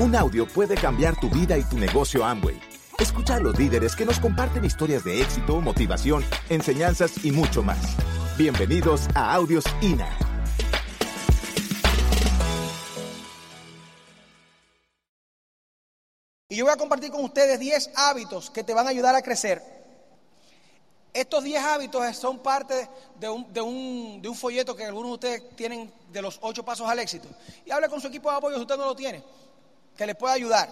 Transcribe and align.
Un 0.00 0.14
audio 0.14 0.46
puede 0.46 0.76
cambiar 0.76 1.18
tu 1.18 1.28
vida 1.28 1.58
y 1.58 1.64
tu 1.64 1.76
negocio 1.76 2.24
Amway. 2.24 2.56
Escucha 3.00 3.34
a 3.34 3.40
los 3.40 3.58
líderes 3.58 3.96
que 3.96 4.04
nos 4.04 4.20
comparten 4.20 4.64
historias 4.64 5.02
de 5.02 5.20
éxito, 5.20 5.60
motivación, 5.60 6.24
enseñanzas 6.48 7.24
y 7.24 7.32
mucho 7.32 7.64
más. 7.64 7.96
Bienvenidos 8.36 9.08
a 9.16 9.34
Audios 9.34 9.64
INA. 9.80 10.08
Y 16.48 16.54
yo 16.54 16.64
voy 16.64 16.74
a 16.74 16.76
compartir 16.76 17.10
con 17.10 17.24
ustedes 17.24 17.58
10 17.58 17.90
hábitos 17.96 18.50
que 18.50 18.62
te 18.62 18.74
van 18.74 18.86
a 18.86 18.90
ayudar 18.90 19.16
a 19.16 19.22
crecer. 19.22 19.60
Estos 21.12 21.42
10 21.42 21.60
hábitos 21.60 22.16
son 22.16 22.38
parte 22.38 22.88
de 23.18 23.28
un, 23.60 24.34
folleto 24.36 24.76
que 24.76 24.84
algunos 24.84 25.10
de 25.10 25.14
ustedes 25.14 25.56
tienen 25.56 25.92
de 26.12 26.22
los 26.22 26.38
8 26.40 26.64
pasos 26.64 26.88
al 26.88 27.00
éxito. 27.00 27.26
Y 27.66 27.72
hable 27.72 27.88
con 27.88 28.00
su 28.00 28.06
equipo 28.06 28.30
de 28.30 28.36
apoyo 28.36 28.54
si 28.54 28.62
usted 28.62 28.76
no 28.76 28.86
lo 28.86 28.94
tiene, 28.94 29.24
que 29.98 30.06
les 30.06 30.14
pueda 30.14 30.32
ayudar. 30.32 30.70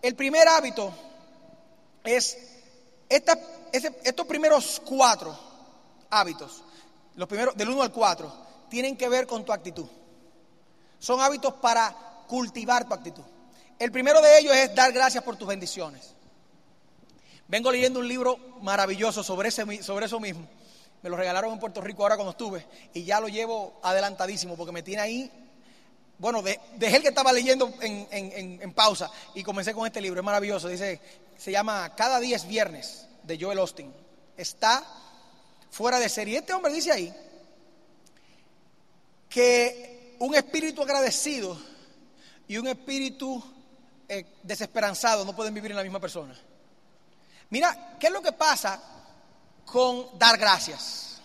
El 0.00 0.14
primer 0.14 0.46
hábito 0.46 0.94
es 2.04 2.38
estos 3.10 4.26
primeros 4.26 4.80
cuatro 4.86 5.36
hábitos, 6.08 6.62
los 7.16 7.28
primeros 7.28 7.56
del 7.56 7.68
1 7.68 7.82
al 7.82 7.92
4, 7.92 8.46
tienen 8.70 8.96
que 8.96 9.08
ver 9.08 9.26
con 9.26 9.44
tu 9.44 9.52
actitud. 9.52 9.86
Son 11.00 11.20
hábitos 11.20 11.54
para 11.54 11.94
cultivar 12.28 12.86
tu 12.86 12.94
actitud. 12.94 13.24
El 13.80 13.90
primero 13.90 14.22
de 14.22 14.38
ellos 14.38 14.54
es 14.54 14.74
dar 14.74 14.92
gracias 14.92 15.24
por 15.24 15.36
tus 15.36 15.48
bendiciones. 15.48 16.14
Vengo 17.48 17.70
leyendo 17.72 17.98
un 17.98 18.08
libro 18.08 18.38
maravilloso 18.62 19.24
sobre, 19.24 19.48
ese, 19.48 19.82
sobre 19.82 20.06
eso 20.06 20.20
mismo. 20.20 20.46
Me 21.02 21.10
lo 21.10 21.16
regalaron 21.16 21.52
en 21.52 21.58
Puerto 21.58 21.80
Rico 21.80 22.02
ahora 22.02 22.14
cuando 22.14 22.30
estuve 22.30 22.64
y 22.94 23.04
ya 23.04 23.20
lo 23.20 23.28
llevo 23.28 23.78
adelantadísimo 23.82 24.56
porque 24.56 24.72
me 24.72 24.82
tiene 24.82 25.02
ahí. 25.02 25.45
Bueno, 26.18 26.40
de, 26.42 26.58
dejé 26.76 26.96
el 26.96 27.02
que 27.02 27.08
estaba 27.08 27.32
leyendo 27.32 27.72
en, 27.80 28.08
en, 28.10 28.62
en, 28.62 28.72
pausa 28.72 29.10
y 29.34 29.42
comencé 29.42 29.74
con 29.74 29.86
este 29.86 30.00
libro. 30.00 30.20
Es 30.20 30.24
maravilloso. 30.24 30.68
Dice, 30.68 31.00
se 31.36 31.52
llama 31.52 31.94
Cada 31.94 32.18
día 32.20 32.36
es 32.36 32.48
viernes 32.48 33.06
de 33.22 33.38
Joel 33.38 33.58
Austin. 33.58 33.92
Está 34.36 34.84
fuera 35.70 35.98
de 35.98 36.08
serie. 36.08 36.38
Este 36.38 36.54
hombre 36.54 36.72
dice 36.72 36.90
ahí 36.90 37.14
que 39.28 40.16
un 40.18 40.34
espíritu 40.34 40.82
agradecido 40.82 41.58
y 42.48 42.56
un 42.56 42.68
espíritu 42.68 43.42
eh, 44.08 44.24
desesperanzado 44.42 45.24
no 45.24 45.36
pueden 45.36 45.52
vivir 45.52 45.70
en 45.70 45.76
la 45.76 45.82
misma 45.82 46.00
persona. 46.00 46.34
Mira, 47.50 47.96
¿qué 48.00 48.06
es 48.06 48.12
lo 48.12 48.22
que 48.22 48.32
pasa 48.32 48.80
con 49.66 50.18
dar 50.18 50.38
gracias? 50.38 51.20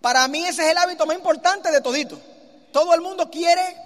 Para 0.00 0.26
mí 0.28 0.46
ese 0.46 0.64
es 0.64 0.70
el 0.70 0.78
hábito 0.78 1.04
más 1.06 1.16
importante 1.16 1.70
de 1.70 1.80
todito. 1.80 2.18
Todo 2.72 2.94
el 2.94 3.00
mundo 3.00 3.30
quiere 3.30 3.76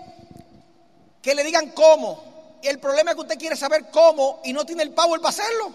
que 1.21 1.35
le 1.35 1.45
digan 1.45 1.71
cómo. 1.71 2.59
El 2.63 2.79
problema 2.79 3.11
es 3.11 3.17
que 3.17 3.23
usted 3.23 3.39
quiere 3.39 3.57
saber 3.57 3.91
cómo 3.91 4.41
y 4.45 4.53
no 4.53 4.65
tiene 4.65 4.83
el 4.83 4.93
power 4.93 5.21
para 5.21 5.31
hacerlo. 5.31 5.73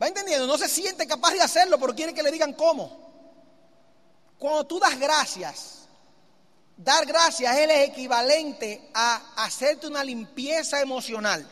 ¿Va 0.00 0.06
entendiendo? 0.06 0.46
No 0.46 0.56
se 0.56 0.68
siente 0.68 1.06
capaz 1.06 1.32
de 1.32 1.42
hacerlo, 1.42 1.78
pero 1.78 1.94
quiere 1.94 2.14
que 2.14 2.22
le 2.22 2.30
digan 2.30 2.52
cómo. 2.52 3.08
Cuando 4.38 4.64
tú 4.64 4.78
das 4.78 4.98
gracias, 4.98 5.78
Dar 6.78 7.04
gracias 7.06 7.56
es 7.56 7.88
equivalente 7.88 8.88
a 8.94 9.16
hacerte 9.44 9.88
una 9.88 10.04
limpieza 10.04 10.80
emocional. 10.80 11.44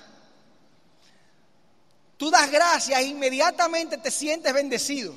Tú 2.17 2.31
das 2.31 2.49
gracias 2.49 3.01
e 3.01 3.07
inmediatamente 3.07 3.99
te 3.99 4.13
sientes 4.13 4.55
bendecido. 4.55 5.13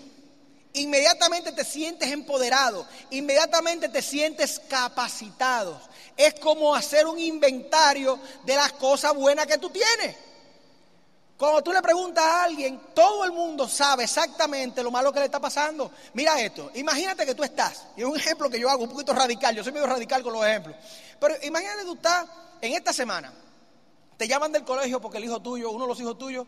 Inmediatamente 0.73 1.51
te 1.51 1.63
sientes 1.63 2.11
empoderado. 2.11 2.85
Inmediatamente 3.09 3.89
te 3.89 4.01
sientes 4.01 4.61
capacitado. 4.69 5.79
Es 6.15 6.35
como 6.35 6.75
hacer 6.75 7.07
un 7.07 7.17
inventario 7.17 8.19
de 8.45 8.55
las 8.55 8.73
cosas 8.73 9.13
buenas 9.15 9.47
que 9.47 9.57
tú 9.57 9.69
tienes. 9.69 10.15
Cuando 11.39 11.63
tú 11.63 11.71
le 11.71 11.81
preguntas 11.81 12.21
a 12.21 12.43
alguien, 12.43 12.81
todo 12.93 13.23
el 13.23 13.31
mundo 13.31 13.65
sabe 13.69 14.03
exactamente 14.03 14.83
lo 14.83 14.91
malo 14.91 15.13
que 15.13 15.19
le 15.19 15.25
está 15.25 15.39
pasando. 15.39 15.89
Mira 16.13 16.39
esto, 16.41 16.69
imagínate 16.75 17.25
que 17.25 17.33
tú 17.33 17.45
estás, 17.45 17.85
y 17.95 18.01
es 18.01 18.05
un 18.05 18.17
ejemplo 18.17 18.49
que 18.49 18.59
yo 18.59 18.69
hago 18.69 18.83
un 18.83 18.89
poquito 18.89 19.13
radical, 19.13 19.55
yo 19.55 19.63
soy 19.63 19.71
medio 19.71 19.87
radical 19.87 20.21
con 20.21 20.33
los 20.33 20.45
ejemplos, 20.45 20.75
pero 21.17 21.35
imagínate 21.43 21.79
que 21.79 21.85
tú 21.85 21.93
estás 21.93 22.25
en 22.59 22.73
esta 22.73 22.91
semana, 22.91 23.31
te 24.17 24.27
llaman 24.27 24.51
del 24.51 24.65
colegio 24.65 24.99
porque 24.99 25.17
el 25.17 25.23
hijo 25.23 25.41
tuyo, 25.41 25.71
uno 25.71 25.85
de 25.85 25.87
los 25.87 25.99
hijos 26.01 26.17
tuyos, 26.17 26.45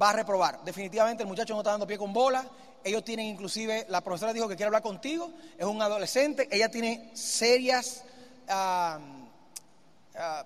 va 0.00 0.10
a 0.10 0.12
reprobar. 0.14 0.62
Definitivamente 0.64 1.22
el 1.22 1.28
muchacho 1.28 1.54
no 1.54 1.60
está 1.60 1.70
dando 1.70 1.86
pie 1.86 1.98
con 1.98 2.12
bola, 2.12 2.46
ellos 2.84 3.04
tienen 3.04 3.26
inclusive, 3.26 3.86
la 3.88 4.00
profesora 4.00 4.32
dijo 4.32 4.48
que 4.48 4.56
quiere 4.56 4.66
hablar 4.66 4.82
contigo, 4.82 5.30
es 5.56 5.66
un 5.66 5.80
adolescente, 5.82 6.48
ella 6.50 6.70
tiene 6.70 7.10
serias... 7.14 8.04
Uh, 8.48 9.18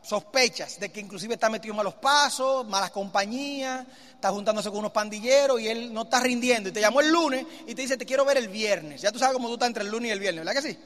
sospechas 0.03 0.79
de 0.79 0.91
que 0.91 1.01
inclusive 1.01 1.35
está 1.35 1.49
metido 1.49 1.73
en 1.73 1.77
malos 1.77 1.95
pasos, 1.95 2.67
malas 2.67 2.91
compañías, 2.91 3.87
está 4.15 4.31
juntándose 4.31 4.69
con 4.69 4.81
unos 4.81 4.93
pandilleros 4.93 5.61
y 5.61 5.69
él 5.69 5.93
no 5.93 6.03
está 6.03 6.21
rindiendo. 6.21 6.69
Y 6.69 6.73
te 6.73 6.81
llamó 6.81 7.01
el 7.01 7.11
lunes 7.11 7.47
y 7.67 7.75
te 7.75 7.83
dice, 7.83 7.97
te 7.97 8.05
quiero 8.05 8.25
ver 8.25 8.37
el 8.37 8.49
viernes. 8.49 9.01
Ya 9.01 9.11
tú 9.11 9.19
sabes 9.19 9.34
cómo 9.34 9.49
tú 9.49 9.55
estás 9.55 9.69
entre 9.69 9.84
el 9.84 9.91
lunes 9.91 10.09
y 10.09 10.13
el 10.13 10.21
viernes, 10.21 10.45
¿verdad 10.45 10.61
que 10.61 10.69
sí? 10.69 10.79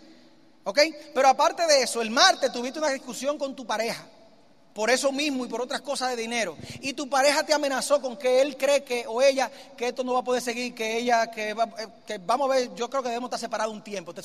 ¿Ok? 0.65 0.81
Pero 1.15 1.29
aparte 1.29 1.67
de 1.67 1.83
eso, 1.83 2.01
el 2.01 2.11
martes 2.11 2.53
tuviste 2.53 2.79
una 2.79 2.91
discusión 2.91 3.39
con 3.39 3.57
tu 3.57 3.67
pareja. 3.67 4.07
Por 4.77 4.91
eso 4.91 5.11
mismo 5.11 5.47
y 5.47 5.49
por 5.49 5.63
otras 5.63 5.81
cosas 5.81 6.11
de 6.11 6.17
dinero. 6.17 6.55
Y 6.83 6.93
tu 6.93 7.09
pareja 7.09 7.43
te 7.45 7.55
amenazó 7.55 7.99
con 7.99 8.19
que 8.19 8.43
él 8.43 8.59
cree 8.59 8.85
que, 8.85 9.07
o 9.09 9.23
ella, 9.23 9.51
que 9.75 9.89
esto 9.89 10.05
no 10.05 10.13
va 10.13 10.21
a 10.21 10.23
poder 10.23 10.43
seguir, 10.43 10.75
que 10.75 10.99
ella, 10.99 11.31
que, 11.31 11.55
va, 11.55 11.67
eh, 12.09 12.19
vamos 12.21 12.51
a 12.51 12.55
ver, 12.55 12.75
yo 12.75 12.91
creo 12.91 13.03
que 13.03 13.09
debemos 13.09 13.29
estar 13.29 13.41
separados 13.41 13.73
un 13.73 13.83
tiempo. 13.83 14.13
Te, 14.13 14.23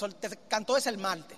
cantó 0.50 0.76
ese 0.76 0.90
el 0.90 0.98
martes. 0.98 1.38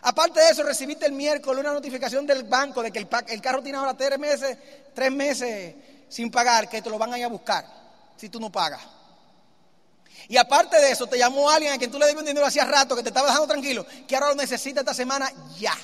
Aparte 0.00 0.40
de 0.40 0.48
eso, 0.48 0.62
recibiste 0.62 1.04
el 1.04 1.12
miércoles 1.12 1.62
una 1.62 1.74
notificación 1.74 2.26
del 2.26 2.44
banco 2.44 2.82
de 2.82 2.90
que 2.90 3.00
el, 3.00 3.08
el, 3.28 3.42
carro 3.42 3.62
tiene 3.62 3.76
ahora 3.76 3.94
tres 3.94 4.18
meses, 4.18 4.56
tres 4.94 5.12
meses 5.12 5.74
sin 6.08 6.30
pagar, 6.30 6.70
que 6.70 6.80
te 6.80 6.88
lo 6.88 6.96
van 6.96 7.12
a 7.12 7.18
ir 7.18 7.26
a 7.26 7.28
buscar 7.28 7.66
si 8.16 8.30
tú 8.30 8.40
no 8.40 8.50
pagas. 8.50 8.80
Y 10.26 10.38
aparte 10.38 10.80
de 10.80 10.90
eso, 10.90 11.06
te 11.06 11.18
llamó 11.18 11.50
alguien 11.50 11.74
a 11.74 11.76
quien 11.76 11.90
tú 11.90 11.98
le 11.98 12.06
debes 12.06 12.22
un 12.22 12.26
dinero 12.26 12.46
hacía 12.46 12.64
rato, 12.64 12.96
que 12.96 13.02
te 13.02 13.10
estaba 13.10 13.26
dejando 13.26 13.46
tranquilo, 13.48 13.84
que 14.08 14.16
ahora 14.16 14.28
lo 14.28 14.36
necesita 14.36 14.80
esta 14.80 14.94
semana 14.94 15.30
ya. 15.58 15.76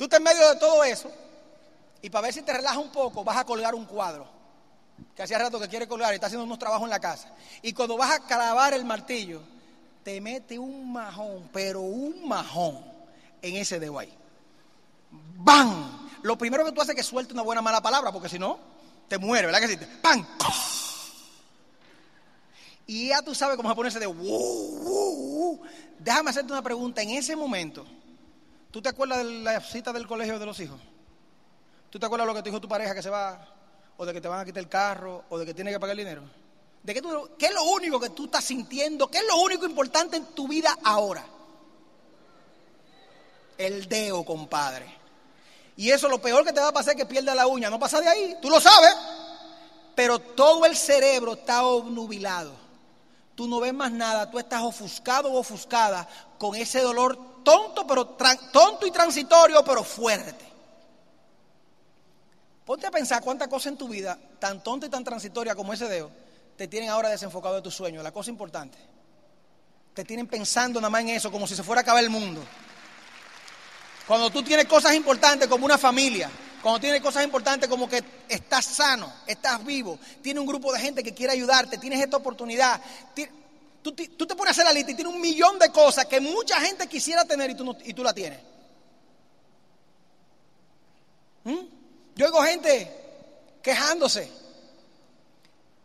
Tú 0.00 0.04
estás 0.04 0.16
en 0.16 0.24
medio 0.24 0.48
de 0.48 0.56
todo 0.56 0.82
eso 0.82 1.12
y 2.00 2.08
para 2.08 2.22
ver 2.22 2.32
si 2.32 2.40
te 2.40 2.54
relajas 2.54 2.78
un 2.78 2.88
poco, 2.90 3.22
vas 3.22 3.36
a 3.36 3.44
colgar 3.44 3.74
un 3.74 3.84
cuadro 3.84 4.26
que 5.14 5.22
hacía 5.22 5.38
rato 5.38 5.60
que 5.60 5.68
quiere 5.68 5.86
colgar 5.86 6.10
y 6.12 6.14
está 6.14 6.28
haciendo 6.28 6.46
unos 6.46 6.58
trabajos 6.58 6.84
en 6.84 6.88
la 6.88 6.98
casa. 6.98 7.28
Y 7.60 7.74
cuando 7.74 7.98
vas 7.98 8.12
a 8.12 8.20
clavar 8.20 8.72
el 8.72 8.86
martillo, 8.86 9.42
te 10.02 10.18
mete 10.22 10.58
un 10.58 10.90
majón, 10.90 11.50
pero 11.52 11.82
un 11.82 12.26
majón 12.26 12.82
en 13.42 13.56
ese 13.56 13.78
dedo 13.78 13.98
ahí. 13.98 14.10
¡Bam! 15.10 16.08
Lo 16.22 16.38
primero 16.38 16.64
que 16.64 16.72
tú 16.72 16.80
haces 16.80 16.94
es 16.94 16.96
que 16.96 17.02
suelte 17.02 17.34
una 17.34 17.42
buena 17.42 17.60
mala 17.60 17.82
palabra, 17.82 18.10
porque 18.10 18.30
si 18.30 18.38
no, 18.38 18.58
te 19.06 19.18
muere, 19.18 19.48
¿verdad 19.48 19.60
que 19.60 19.68
sí? 19.68 19.76
¡Pam! 20.00 20.26
Y 22.86 23.08
ya 23.08 23.20
tú 23.20 23.34
sabes 23.34 23.58
cómo 23.58 23.68
se 23.68 23.74
pone 23.74 23.90
ese 23.90 23.98
dedo. 23.98 24.14
Déjame 25.98 26.30
hacerte 26.30 26.50
una 26.50 26.62
pregunta. 26.62 27.02
En 27.02 27.10
ese 27.10 27.36
momento, 27.36 27.84
¿tú 28.70 28.80
te 28.82 28.88
acuerdas 28.88 29.18
de 29.18 29.24
la 29.24 29.60
cita 29.60 29.92
del 29.92 30.06
colegio 30.06 30.38
de 30.38 30.46
los 30.46 30.58
hijos? 30.60 30.80
¿Tú 31.90 31.98
te 31.98 32.06
acuerdas 32.06 32.26
de 32.26 32.32
lo 32.32 32.36
que 32.36 32.42
te 32.42 32.50
dijo 32.50 32.60
tu 32.60 32.68
pareja 32.68 32.94
que 32.94 33.02
se 33.02 33.10
va? 33.10 33.46
¿O 33.96 34.06
de 34.06 34.12
que 34.12 34.20
te 34.20 34.28
van 34.28 34.40
a 34.40 34.44
quitar 34.44 34.62
el 34.62 34.68
carro? 34.68 35.24
¿O 35.28 35.38
de 35.38 35.44
que 35.44 35.54
tiene 35.54 35.70
que 35.70 35.80
pagar 35.80 35.92
el 35.92 36.04
dinero? 36.04 36.22
¿De 36.82 36.94
qué, 36.94 37.02
tú, 37.02 37.30
qué 37.38 37.46
es 37.46 37.54
lo 37.54 37.64
único 37.64 38.00
que 38.00 38.10
tú 38.10 38.26
estás 38.26 38.44
sintiendo? 38.44 39.08
¿Qué 39.08 39.18
es 39.18 39.26
lo 39.26 39.36
único 39.36 39.66
importante 39.66 40.16
en 40.16 40.24
tu 40.26 40.48
vida 40.48 40.76
ahora? 40.84 41.24
El 43.58 43.88
deo, 43.88 44.24
compadre. 44.24 44.86
Y 45.76 45.90
eso 45.90 46.08
lo 46.08 46.20
peor 46.20 46.44
que 46.44 46.52
te 46.52 46.60
va 46.60 46.68
a 46.68 46.72
pasar 46.72 46.94
es 46.94 46.98
que 46.98 47.06
pierda 47.06 47.34
la 47.34 47.46
uña. 47.46 47.68
No 47.68 47.78
pasa 47.78 48.00
de 48.00 48.08
ahí, 48.08 48.36
tú 48.40 48.48
lo 48.48 48.60
sabes. 48.60 48.94
Pero 49.94 50.18
todo 50.18 50.64
el 50.64 50.76
cerebro 50.76 51.34
está 51.34 51.64
obnubilado. 51.64 52.52
Tú 53.34 53.46
no 53.48 53.60
ves 53.60 53.74
más 53.74 53.90
nada, 53.90 54.30
tú 54.30 54.38
estás 54.38 54.62
ofuscado 54.62 55.32
o 55.32 55.38
ofuscada 55.38 56.08
con 56.38 56.54
ese 56.54 56.80
dolor 56.80 57.18
tonto, 57.42 57.86
pero 57.86 58.06
tonto 58.06 58.86
y 58.86 58.90
transitorio, 58.90 59.64
pero 59.64 59.84
fuerte. 59.84 60.50
Ponte 62.64 62.86
a 62.86 62.90
pensar 62.90 63.22
cuántas 63.22 63.48
cosas 63.48 63.72
en 63.72 63.78
tu 63.78 63.88
vida, 63.88 64.18
tan 64.38 64.62
tonta 64.62 64.86
y 64.86 64.90
tan 64.90 65.02
transitoria 65.02 65.54
como 65.54 65.72
ese 65.72 65.88
dedo, 65.88 66.10
te 66.56 66.68
tienen 66.68 66.90
ahora 66.90 67.08
desenfocado 67.08 67.56
de 67.56 67.62
tu 67.62 67.70
sueño, 67.70 68.02
la 68.02 68.12
cosa 68.12 68.30
importante. 68.30 68.78
Te 69.94 70.04
tienen 70.04 70.26
pensando 70.26 70.80
nada 70.80 70.90
más 70.90 71.00
en 71.00 71.08
eso, 71.08 71.32
como 71.32 71.46
si 71.46 71.56
se 71.56 71.62
fuera 71.62 71.80
a 71.80 71.82
acabar 71.82 72.04
el 72.04 72.10
mundo. 72.10 72.42
Cuando 74.06 74.30
tú 74.30 74.42
tienes 74.42 74.66
cosas 74.66 74.94
importantes 74.94 75.48
como 75.48 75.64
una 75.64 75.78
familia, 75.78 76.30
cuando 76.62 76.80
tienes 76.80 77.00
cosas 77.00 77.24
importantes 77.24 77.68
como 77.68 77.88
que 77.88 78.04
estás 78.28 78.66
sano, 78.66 79.12
estás 79.26 79.64
vivo, 79.64 79.98
tienes 80.22 80.40
un 80.40 80.46
grupo 80.46 80.72
de 80.72 80.80
gente 80.80 81.02
que 81.02 81.14
quiere 81.14 81.32
ayudarte, 81.32 81.78
tienes 81.78 82.00
esta 82.00 82.18
oportunidad, 82.18 82.80
tú, 83.82 83.92
te 83.92 84.34
pones 84.36 84.48
a 84.48 84.50
hacer 84.50 84.64
la 84.64 84.72
lista 84.72 84.90
y 84.90 84.94
tienes 84.94 85.12
un 85.12 85.20
millón 85.20 85.58
de 85.58 85.70
cosas 85.70 86.06
que 86.06 86.20
mucha 86.20 86.60
gente 86.60 86.86
quisiera 86.86 87.24
tener 87.24 87.50
y 87.50 87.54
tú, 87.54 87.64
no, 87.64 87.76
y 87.84 87.94
tú 87.94 88.02
la 88.02 88.12
tienes. 88.12 88.40
¿Mm? 91.44 91.58
Yo 92.16 92.26
oigo 92.26 92.42
gente 92.42 92.90
quejándose 93.62 94.40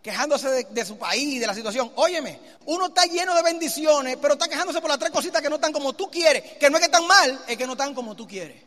quejándose 0.01 0.47
de, 0.47 0.63
de, 0.65 0.85
su 0.85 0.99
país, 0.99 1.39
de 1.39 1.47
la 1.47 1.55
situación. 1.55 1.91
Óyeme, 1.95 2.39
uno 2.67 2.85
está 2.85 3.05
lleno 3.05 3.33
de 3.33 3.41
bendiciones, 3.41 4.17
pero 4.21 4.33
está 4.35 4.47
quejándose 4.47 4.79
por 4.79 4.91
las 4.91 4.99
tres 4.99 5.09
cositas 5.09 5.41
que 5.41 5.49
no 5.49 5.55
están 5.55 5.73
como 5.73 5.93
tú 5.93 6.11
quieres. 6.11 6.43
Que 6.59 6.69
no 6.69 6.77
es 6.77 6.81
que 6.81 6.85
están 6.85 7.07
mal, 7.07 7.43
es 7.47 7.57
que 7.57 7.65
no 7.65 7.71
están 7.71 7.95
como 7.95 8.15
tú 8.15 8.27
quieres. 8.27 8.61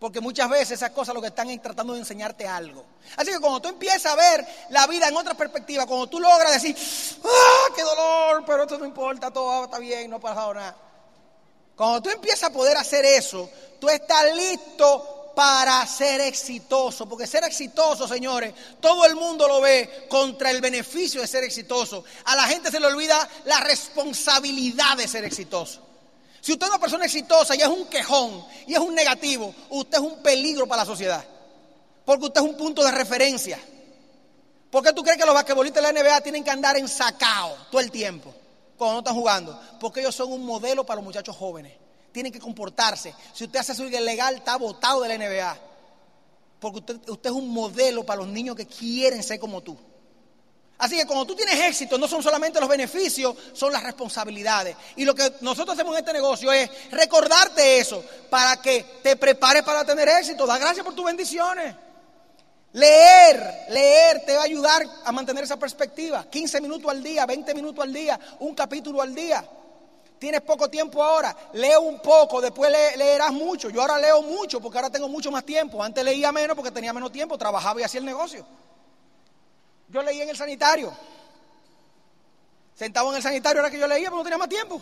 Porque 0.00 0.18
muchas 0.18 0.48
veces 0.48 0.70
esas 0.72 0.92
cosas 0.92 1.14
lo 1.14 1.20
que 1.20 1.26
están 1.28 1.50
es 1.50 1.60
tratando 1.60 1.92
de 1.92 1.98
enseñarte 1.98 2.48
algo. 2.48 2.86
Así 3.18 3.30
que 3.30 3.38
cuando 3.38 3.60
tú 3.60 3.68
empiezas 3.68 4.06
a 4.06 4.16
ver 4.16 4.46
la 4.70 4.86
vida 4.86 5.06
en 5.06 5.14
otra 5.14 5.34
perspectiva, 5.34 5.86
cuando 5.86 6.06
tú 6.06 6.18
logras 6.18 6.54
decir, 6.54 6.74
¡ah, 7.22 7.72
qué 7.76 7.82
dolor! 7.82 8.42
Pero 8.46 8.62
esto 8.62 8.78
no 8.78 8.86
importa, 8.86 9.30
todo 9.30 9.64
está 9.64 9.78
bien, 9.78 10.08
no 10.08 10.16
ha 10.16 10.20
pasado 10.20 10.54
nada. 10.54 10.74
Cuando 11.76 12.00
tú 12.00 12.08
empiezas 12.08 12.44
a 12.44 12.52
poder 12.52 12.78
hacer 12.78 13.04
eso, 13.04 13.50
tú 13.78 13.90
estás 13.90 14.34
listo 14.34 15.32
para 15.34 15.86
ser 15.86 16.22
exitoso. 16.22 17.06
Porque 17.06 17.26
ser 17.26 17.44
exitoso, 17.44 18.08
señores, 18.08 18.54
todo 18.80 19.04
el 19.04 19.14
mundo 19.14 19.46
lo 19.46 19.60
ve 19.60 20.06
contra 20.08 20.50
el 20.50 20.62
beneficio 20.62 21.20
de 21.20 21.26
ser 21.26 21.44
exitoso. 21.44 22.04
A 22.24 22.36
la 22.36 22.44
gente 22.44 22.70
se 22.70 22.80
le 22.80 22.86
olvida 22.86 23.28
la 23.44 23.60
responsabilidad 23.60 24.96
de 24.96 25.06
ser 25.06 25.24
exitoso. 25.24 25.89
Si 26.40 26.52
usted 26.52 26.66
es 26.66 26.70
una 26.70 26.80
persona 26.80 27.04
exitosa 27.04 27.54
y 27.54 27.60
es 27.60 27.68
un 27.68 27.86
quejón 27.86 28.44
y 28.66 28.72
es 28.74 28.78
un 28.78 28.94
negativo, 28.94 29.54
usted 29.68 29.98
es 29.98 30.04
un 30.04 30.22
peligro 30.22 30.66
para 30.66 30.82
la 30.82 30.86
sociedad. 30.86 31.24
Porque 32.04 32.26
usted 32.26 32.40
es 32.40 32.46
un 32.46 32.56
punto 32.56 32.82
de 32.82 32.90
referencia. 32.90 33.58
¿Por 34.70 34.82
qué 34.82 34.92
tú 34.92 35.02
crees 35.02 35.18
que 35.18 35.26
los 35.26 35.34
basquetbolistas 35.34 35.82
de 35.82 35.92
la 35.92 36.02
NBA 36.02 36.20
tienen 36.22 36.44
que 36.44 36.50
andar 36.50 36.76
en 36.76 36.88
sacao 36.88 37.56
todo 37.70 37.80
el 37.80 37.90
tiempo 37.90 38.32
cuando 38.76 38.94
no 38.94 38.98
están 39.00 39.14
jugando? 39.14 39.60
Porque 39.78 40.00
ellos 40.00 40.14
son 40.14 40.32
un 40.32 40.44
modelo 40.44 40.86
para 40.86 40.96
los 40.96 41.04
muchachos 41.04 41.36
jóvenes. 41.36 41.74
Tienen 42.12 42.32
que 42.32 42.40
comportarse. 42.40 43.14
Si 43.34 43.44
usted 43.44 43.58
hace 43.58 43.72
eso 43.72 43.84
ilegal, 43.84 44.36
está 44.36 44.56
votado 44.56 45.02
de 45.02 45.08
la 45.08 45.18
NBA. 45.18 45.58
Porque 46.58 46.78
usted 46.78 47.30
es 47.30 47.36
un 47.36 47.48
modelo 47.48 48.04
para 48.04 48.20
los 48.20 48.28
niños 48.28 48.56
que 48.56 48.66
quieren 48.66 49.22
ser 49.22 49.38
como 49.38 49.60
tú. 49.60 49.76
Así 50.80 50.96
que 50.96 51.04
cuando 51.04 51.26
tú 51.26 51.36
tienes 51.36 51.60
éxito, 51.60 51.98
no 51.98 52.08
son 52.08 52.22
solamente 52.22 52.58
los 52.58 52.68
beneficios, 52.68 53.36
son 53.52 53.70
las 53.70 53.82
responsabilidades. 53.82 54.74
Y 54.96 55.04
lo 55.04 55.14
que 55.14 55.34
nosotros 55.42 55.74
hacemos 55.74 55.94
en 55.94 55.98
este 55.98 56.14
negocio 56.14 56.50
es 56.50 56.70
recordarte 56.90 57.78
eso 57.78 58.02
para 58.30 58.56
que 58.62 58.82
te 59.02 59.14
prepares 59.16 59.62
para 59.62 59.84
tener 59.84 60.08
éxito. 60.08 60.46
Da 60.46 60.56
gracias 60.56 60.82
por 60.82 60.94
tus 60.94 61.04
bendiciones. 61.04 61.76
Leer, 62.72 63.66
leer 63.68 64.24
te 64.24 64.34
va 64.36 64.40
a 64.40 64.44
ayudar 64.44 64.82
a 65.04 65.12
mantener 65.12 65.44
esa 65.44 65.58
perspectiva. 65.58 66.24
15 66.30 66.62
minutos 66.62 66.90
al 66.90 67.02
día, 67.02 67.26
20 67.26 67.54
minutos 67.54 67.84
al 67.84 67.92
día, 67.92 68.18
un 68.38 68.54
capítulo 68.54 69.02
al 69.02 69.14
día. 69.14 69.44
Tienes 70.18 70.40
poco 70.40 70.70
tiempo 70.70 71.02
ahora, 71.02 71.36
lee 71.52 71.76
un 71.78 72.00
poco, 72.00 72.40
después 72.40 72.72
leerás 72.96 73.32
mucho. 73.32 73.68
Yo 73.68 73.82
ahora 73.82 73.98
leo 73.98 74.22
mucho 74.22 74.60
porque 74.62 74.78
ahora 74.78 74.88
tengo 74.88 75.10
mucho 75.10 75.30
más 75.30 75.44
tiempo. 75.44 75.82
Antes 75.82 76.02
leía 76.02 76.32
menos 76.32 76.56
porque 76.56 76.70
tenía 76.70 76.94
menos 76.94 77.12
tiempo, 77.12 77.36
trabajaba 77.36 77.82
y 77.82 77.84
hacía 77.84 78.00
el 78.00 78.06
negocio. 78.06 78.46
Yo 79.90 80.02
leí 80.02 80.20
en 80.22 80.28
el 80.28 80.36
sanitario. 80.36 80.92
Sentado 82.74 83.10
en 83.10 83.16
el 83.16 83.22
sanitario 83.22 83.60
era 83.60 83.70
que 83.70 83.78
yo 83.78 83.86
leía, 83.86 84.08
pero 84.08 84.18
no 84.18 84.22
tenía 84.22 84.38
más 84.38 84.48
tiempo. 84.48 84.80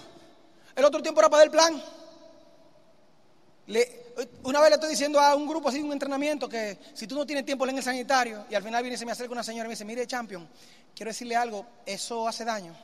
El 0.76 0.84
otro 0.84 1.02
tiempo 1.02 1.20
era 1.20 1.28
para 1.28 1.43
el 1.43 1.50
plan. 1.50 1.82
una 4.44 4.60
vez 4.60 4.70
le 4.70 4.75
estoy 4.75 4.90
diciendo 4.90 5.19
a 5.19 5.34
un 5.34 5.49
grupo 5.49 5.70
así, 5.70 5.81
un 5.81 5.93
entrenamiento, 5.93 6.49
que 6.49 6.78
si 6.94 7.06
tú 7.06 7.16
no 7.16 7.26
tienes 7.26 7.44
tiempo, 7.44 7.64
lee 7.64 7.72
en 7.72 7.78
el 7.78 7.82
sanitario. 7.82 8.44
Y 8.50 8.55
al 8.55 8.62
final 8.62 8.82
viene 8.82 8.94
y 8.94 8.99
se 8.99 9.06
me 9.06 9.12
acerca 9.12 9.32
una 9.32 9.43
señora 9.43 9.64
y 9.64 9.69
me 9.69 9.72
dice, 9.72 9.84
mire, 9.84 10.06
champion, 10.06 10.46
quiero 10.94 11.10
decirle 11.10 11.34
algo, 11.34 11.66
¿eso 11.87 12.28
hace 12.28 12.44
daño? 12.44 12.76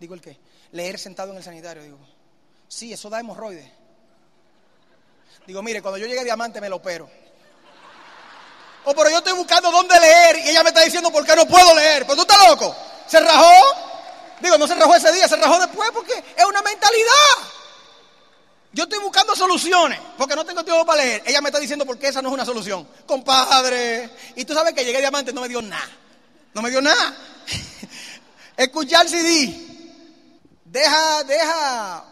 Digo, 0.00 0.14
¿el 0.14 0.20
qué? 0.20 0.38
Leer 0.72 0.98
sentado 0.98 1.30
en 1.30 1.36
el 1.36 1.44
sanitario. 1.44 1.82
Digo, 1.82 1.98
sí, 2.66 2.92
eso 2.92 3.10
da 3.10 3.20
hemorroides. 3.20 3.70
Digo, 5.46 5.62
mire, 5.62 5.80
cuando 5.82 5.98
yo 5.98 6.06
llegue 6.06 6.20
a 6.20 6.24
diamante 6.24 6.60
me 6.60 6.68
lo 6.68 6.76
opero. 6.76 7.08
O 8.88 8.94
pero 8.94 9.10
yo 9.10 9.18
estoy 9.18 9.32
buscando 9.32 9.70
dónde 9.72 9.98
leer 9.98 10.38
y 10.38 10.50
ella 10.50 10.62
me 10.62 10.68
está 10.68 10.82
diciendo 10.82 11.10
por 11.10 11.26
qué 11.26 11.34
no 11.34 11.44
puedo 11.46 11.74
leer. 11.74 12.04
Pero 12.04 12.14
tú 12.14 12.22
estás 12.22 12.48
loco. 12.48 12.74
¿Se 13.08 13.18
rajó? 13.18 13.52
Digo, 14.40 14.56
no 14.56 14.66
se 14.68 14.76
rajó 14.76 14.94
ese 14.94 15.12
día, 15.12 15.26
se 15.26 15.34
rajó 15.34 15.58
después 15.58 15.90
porque 15.92 16.12
es 16.12 16.44
una 16.44 16.62
mentalidad. 16.62 17.36
Yo 18.72 18.84
estoy 18.84 19.00
buscando 19.00 19.34
soluciones 19.34 19.98
porque 20.16 20.36
no 20.36 20.44
tengo 20.44 20.62
tiempo 20.62 20.86
para 20.86 21.02
leer. 21.02 21.22
Ella 21.26 21.40
me 21.40 21.48
está 21.48 21.58
diciendo 21.58 21.84
por 21.84 21.98
qué 21.98 22.08
esa 22.08 22.22
no 22.22 22.28
es 22.28 22.34
una 22.34 22.44
solución. 22.44 22.86
Compadre. 23.06 24.08
Y 24.36 24.44
tú 24.44 24.54
sabes 24.54 24.72
que 24.72 24.84
llegué 24.84 25.00
diamante 25.00 25.32
no 25.32 25.40
me 25.40 25.48
dio 25.48 25.60
nada. 25.60 25.90
No 26.54 26.62
me 26.62 26.70
dio 26.70 26.80
nada. 26.80 27.16
Escuchar 28.56 29.08
CD. 29.08 29.52
Deja, 30.64 31.24
deja 31.24 32.04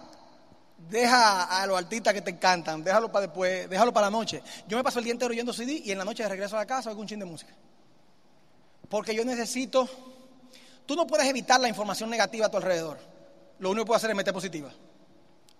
Deja 0.90 1.44
a 1.44 1.66
los 1.66 1.78
artistas 1.78 2.12
que 2.12 2.20
te 2.20 2.30
encantan, 2.30 2.84
déjalo 2.84 3.10
para 3.10 3.26
después, 3.26 3.68
déjalo 3.68 3.92
para 3.92 4.08
la 4.08 4.10
noche. 4.10 4.42
Yo 4.68 4.76
me 4.76 4.84
paso 4.84 4.98
el 4.98 5.04
día 5.04 5.12
entero 5.12 5.30
oyendo 5.30 5.52
CD 5.52 5.82
y 5.84 5.90
en 5.90 5.98
la 5.98 6.04
noche 6.04 6.22
de 6.22 6.28
regreso 6.28 6.56
a 6.56 6.60
la 6.60 6.66
casa 6.66 6.90
oigo 6.90 7.00
un 7.00 7.06
chin 7.06 7.18
de 7.18 7.24
música. 7.24 7.54
Porque 8.88 9.14
yo 9.14 9.24
necesito, 9.24 9.88
tú 10.86 10.94
no 10.94 11.06
puedes 11.06 11.26
evitar 11.26 11.58
la 11.60 11.68
información 11.68 12.10
negativa 12.10 12.46
a 12.46 12.50
tu 12.50 12.58
alrededor. 12.58 12.98
Lo 13.58 13.70
único 13.70 13.84
que 13.84 13.88
puedes 13.88 14.00
hacer 14.00 14.10
es 14.10 14.16
meter 14.16 14.34
positiva. 14.34 14.70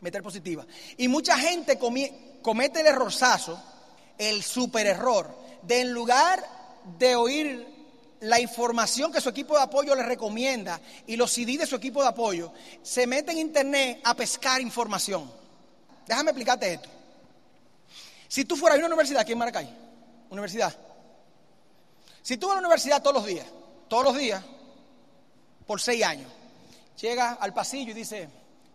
Meter 0.01 0.23
positiva. 0.23 0.67
Y 0.99 1.09
mucha 1.09 1.39
gente 1.39 1.79
comete 1.79 2.81
el 2.81 2.87
errorzazo, 2.87 3.61
el 4.19 4.43
super 4.43 4.87
error, 4.87 5.35
de 5.63 5.81
en 5.81 5.93
lugar 5.93 6.45
de 6.99 7.17
oír 7.17 7.74
la 8.25 8.41
información 8.41 9.13
que 9.13 9.21
su 9.21 9.29
equipo 9.29 9.55
de 9.55 9.63
apoyo 9.63 9.95
le 9.95 10.03
recomienda 10.03 10.81
y 11.07 11.17
los 11.17 11.31
CD 11.31 11.59
de 11.59 11.67
su 11.67 11.77
equipo 11.77 12.03
de 12.03 12.09
apoyo, 12.09 12.53
se 12.83 13.07
mete 13.07 13.33
en 13.33 13.39
internet 13.39 14.01
a 14.03 14.15
pescar 14.15 14.61
información. 14.61 15.31
Déjame 16.07 16.31
explicarte 16.31 16.73
esto. 16.73 16.89
Si 18.29 18.45
tú 18.45 18.57
fueras 18.57 18.77
a 18.77 18.79
una 18.81 18.89
universidad 18.89 19.21
aquí 19.21 19.33
en 19.33 19.39
Maracay, 19.39 19.69
universidad, 20.31 20.75
si 22.23 22.39
tú 22.39 22.47
vas 22.47 22.57
a 22.57 22.61
la 22.61 22.67
universidad 22.67 23.03
todos 23.03 23.17
los 23.17 23.27
días, 23.27 23.47
todos 23.89 24.05
los 24.05 24.17
días, 24.17 24.43
por 25.67 25.81
seis 25.81 26.03
años, 26.03 26.31
llegas 27.01 27.37
al 27.41 27.53
pasillo 27.53 27.91
y 27.91 27.95
dices, 27.95 28.27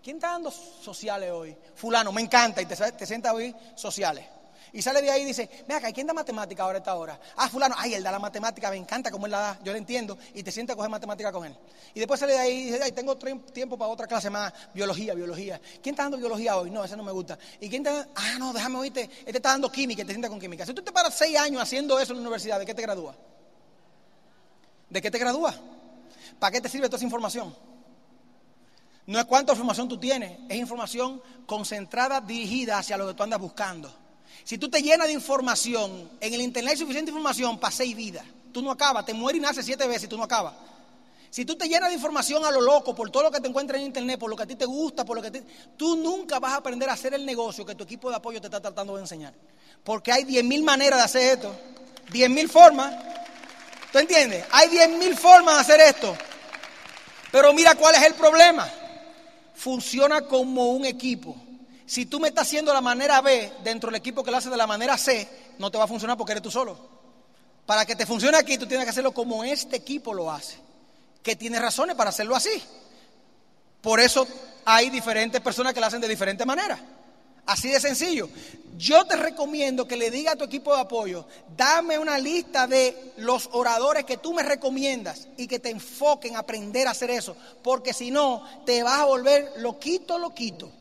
¿quién 0.03 0.17
está 0.17 0.29
dando 0.29 0.51
sociales 0.51 1.31
hoy? 1.31 1.57
Fulano, 1.73 2.11
me 2.11 2.21
encanta, 2.21 2.61
y 2.61 2.67
te, 2.67 2.75
te 2.75 3.05
sientas 3.05 3.33
hoy 3.33 3.55
sociales. 3.75 4.25
Y 4.73 4.81
sale 4.81 5.01
de 5.01 5.09
ahí 5.09 5.23
y 5.23 5.25
dice, 5.25 5.49
mira, 5.67 5.81
¿quién 5.91 6.05
da 6.05 6.13
matemática 6.13 6.63
ahora 6.63 6.77
a 6.77 6.79
esta 6.79 6.95
hora? 6.95 7.19
Ah, 7.37 7.49
fulano, 7.49 7.75
ay, 7.77 7.95
él 7.95 8.03
da 8.03 8.11
la 8.11 8.19
matemática, 8.19 8.69
me 8.69 8.77
encanta 8.77 9.09
cómo 9.09 9.25
él 9.25 9.31
la 9.31 9.39
da, 9.39 9.59
yo 9.63 9.71
le 9.71 9.79
entiendo, 9.79 10.17
y 10.33 10.43
te 10.43 10.51
sientes 10.51 10.73
a 10.73 10.77
coger 10.77 10.91
matemática 10.91 11.31
con 11.31 11.45
él. 11.45 11.55
Y 11.93 11.99
después 11.99 12.19
sale 12.19 12.33
de 12.33 12.39
ahí 12.39 12.51
y 12.51 12.65
dice, 12.71 12.79
ay, 12.83 12.91
tengo 12.91 13.17
tiempo 13.17 13.77
para 13.77 13.91
otra 13.91 14.07
clase 14.07 14.29
más, 14.29 14.53
biología, 14.73 15.13
biología. 15.13 15.59
¿Quién 15.81 15.93
está 15.93 16.03
dando 16.03 16.17
biología 16.17 16.57
hoy? 16.57 16.69
No, 16.69 16.83
ese 16.83 16.95
no 16.95 17.03
me 17.03 17.11
gusta. 17.11 17.37
¿Y 17.59 17.69
quién 17.69 17.85
está 17.85 18.07
Ah, 18.15 18.37
no, 18.37 18.53
déjame 18.53 18.77
oírte, 18.77 19.09
este 19.19 19.37
está 19.37 19.49
dando 19.49 19.71
química, 19.71 20.03
te 20.03 20.11
sientas 20.11 20.29
con 20.29 20.39
química. 20.39 20.65
Si 20.65 20.73
tú 20.73 20.81
te 20.81 20.91
paras 20.91 21.15
seis 21.15 21.37
años 21.37 21.61
haciendo 21.61 21.99
eso 21.99 22.13
en 22.13 22.17
la 22.17 22.21
universidad, 22.21 22.59
¿de 22.59 22.65
qué 22.65 22.73
te 22.73 22.81
gradúas? 22.81 23.15
¿De 24.89 25.01
qué 25.01 25.11
te 25.11 25.17
gradúas? 25.17 25.55
¿Para 26.39 26.51
qué 26.51 26.61
te 26.61 26.69
sirve 26.69 26.87
toda 26.87 26.97
esa 26.97 27.05
información? 27.05 27.55
No 29.05 29.19
es 29.19 29.25
cuánta 29.25 29.53
información 29.53 29.87
tú 29.87 29.99
tienes, 29.99 30.37
es 30.47 30.57
información 30.57 31.21
concentrada, 31.45 32.21
dirigida 32.21 32.77
hacia 32.77 32.95
lo 32.97 33.07
que 33.07 33.13
tú 33.15 33.23
andas 33.23 33.39
buscando. 33.39 33.91
Si 34.43 34.57
tú 34.57 34.69
te 34.69 34.81
llenas 34.81 35.07
de 35.07 35.13
información, 35.13 36.09
en 36.19 36.33
el 36.33 36.41
internet 36.41 36.73
hay 36.73 36.77
suficiente 36.77 37.11
información 37.11 37.59
para 37.59 37.71
seis 37.71 37.95
vidas. 37.95 38.25
Tú 38.51 38.61
no 38.61 38.71
acabas, 38.71 39.05
te 39.05 39.13
mueres 39.13 39.39
y 39.39 39.41
naces 39.41 39.65
siete 39.65 39.87
veces 39.87 40.05
y 40.05 40.07
tú 40.07 40.17
no 40.17 40.23
acabas. 40.23 40.53
Si 41.29 41.45
tú 41.45 41.55
te 41.55 41.67
llenas 41.67 41.89
de 41.89 41.95
información 41.95 42.43
a 42.43 42.49
lo 42.49 42.59
loco 42.59 42.95
por 42.95 43.11
todo 43.11 43.23
lo 43.23 43.31
que 43.31 43.39
te 43.39 43.47
encuentras 43.47 43.79
en 43.79 43.85
internet, 43.85 44.19
por 44.19 44.29
lo 44.29 44.35
que 44.35 44.43
a 44.43 44.47
ti 44.47 44.55
te 44.55 44.65
gusta, 44.65 45.05
por 45.05 45.15
lo 45.15 45.21
que 45.21 45.43
tú 45.77 45.95
nunca 45.95 46.39
vas 46.39 46.53
a 46.53 46.55
aprender 46.55 46.89
a 46.89 46.93
hacer 46.93 47.13
el 47.13 47.25
negocio 47.25 47.65
que 47.65 47.75
tu 47.75 47.83
equipo 47.83 48.09
de 48.09 48.15
apoyo 48.15 48.41
te 48.41 48.47
está 48.47 48.59
tratando 48.59 48.95
de 48.95 49.01
enseñar. 49.01 49.33
Porque 49.83 50.11
hay 50.11 50.23
diez 50.23 50.43
mil 50.43 50.63
maneras 50.63 50.97
de 50.99 51.05
hacer 51.05 51.37
esto, 51.37 51.55
diez 52.11 52.29
mil 52.29 52.49
formas. 52.49 52.95
¿Tú 53.91 53.99
entiendes? 53.99 54.45
Hay 54.51 54.69
diez 54.69 54.89
mil 54.89 55.15
formas 55.15 55.55
de 55.55 55.61
hacer 55.61 55.81
esto. 55.81 56.15
Pero 57.31 57.53
mira 57.53 57.75
cuál 57.75 57.93
es 57.93 58.01
el 58.01 58.15
problema. 58.15 58.67
Funciona 59.53 60.21
como 60.21 60.69
un 60.71 60.85
equipo. 60.85 61.35
Si 61.89 62.05
tú 62.05 62.19
me 62.19 62.27
estás 62.27 62.45
haciendo 62.45 62.71
la 62.71 62.81
manera 62.81 63.19
B 63.19 63.51
dentro 63.63 63.89
del 63.89 63.95
equipo 63.95 64.23
que 64.23 64.29
lo 64.29 64.37
hace 64.37 64.51
de 64.51 64.57
la 64.57 64.67
manera 64.67 64.95
C, 64.95 65.27
no 65.57 65.71
te 65.71 65.79
va 65.79 65.85
a 65.85 65.87
funcionar 65.87 66.15
porque 66.17 66.33
eres 66.33 66.43
tú 66.43 66.51
solo. 66.51 66.77
Para 67.65 67.83
que 67.83 67.95
te 67.95 68.05
funcione 68.05 68.37
aquí, 68.37 68.59
tú 68.59 68.67
tienes 68.67 68.85
que 68.85 68.91
hacerlo 68.91 69.11
como 69.11 69.43
este 69.43 69.77
equipo 69.77 70.13
lo 70.13 70.29
hace, 70.29 70.59
que 71.23 71.35
tiene 71.35 71.57
razones 71.57 71.95
para 71.95 72.11
hacerlo 72.11 72.35
así. 72.35 72.61
Por 73.81 73.99
eso 73.99 74.27
hay 74.65 74.91
diferentes 74.91 75.41
personas 75.41 75.73
que 75.73 75.79
lo 75.79 75.87
hacen 75.87 75.99
de 75.99 76.07
diferentes 76.07 76.45
maneras. 76.45 76.79
Así 77.47 77.69
de 77.69 77.79
sencillo. 77.79 78.29
Yo 78.77 79.05
te 79.05 79.15
recomiendo 79.15 79.87
que 79.87 79.97
le 79.97 80.11
diga 80.11 80.33
a 80.33 80.35
tu 80.35 80.43
equipo 80.43 80.75
de 80.75 80.81
apoyo, 80.81 81.25
dame 81.57 81.97
una 81.97 82.19
lista 82.19 82.67
de 82.67 83.13
los 83.17 83.49
oradores 83.51 84.05
que 84.05 84.17
tú 84.17 84.35
me 84.35 84.43
recomiendas 84.43 85.27
y 85.37 85.47
que 85.47 85.57
te 85.57 85.71
enfoquen 85.71 86.35
a 86.35 86.41
aprender 86.41 86.87
a 86.87 86.91
hacer 86.91 87.09
eso, 87.09 87.35
porque 87.63 87.93
si 87.93 88.11
no, 88.11 88.43
te 88.63 88.83
vas 88.83 88.99
a 88.99 89.05
volver 89.05 89.53
loquito, 89.57 90.19
loquito. 90.19 90.71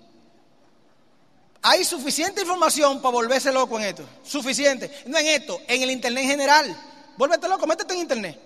Hay 1.63 1.85
suficiente 1.85 2.43
información 2.43 3.01
para 3.01 3.13
volverse 3.13 3.53
loco 3.53 3.79
en 3.79 3.87
esto. 3.87 4.05
Suficiente. 4.23 5.03
No 5.07 5.19
en 5.19 5.27
esto, 5.27 5.61
en 5.67 5.83
el 5.83 5.91
Internet 5.91 6.25
en 6.25 6.31
general. 6.31 6.77
Vuélvete 7.17 7.49
loco, 7.49 7.67
métete 7.67 7.95
en 7.95 8.01
Internet. 8.01 8.41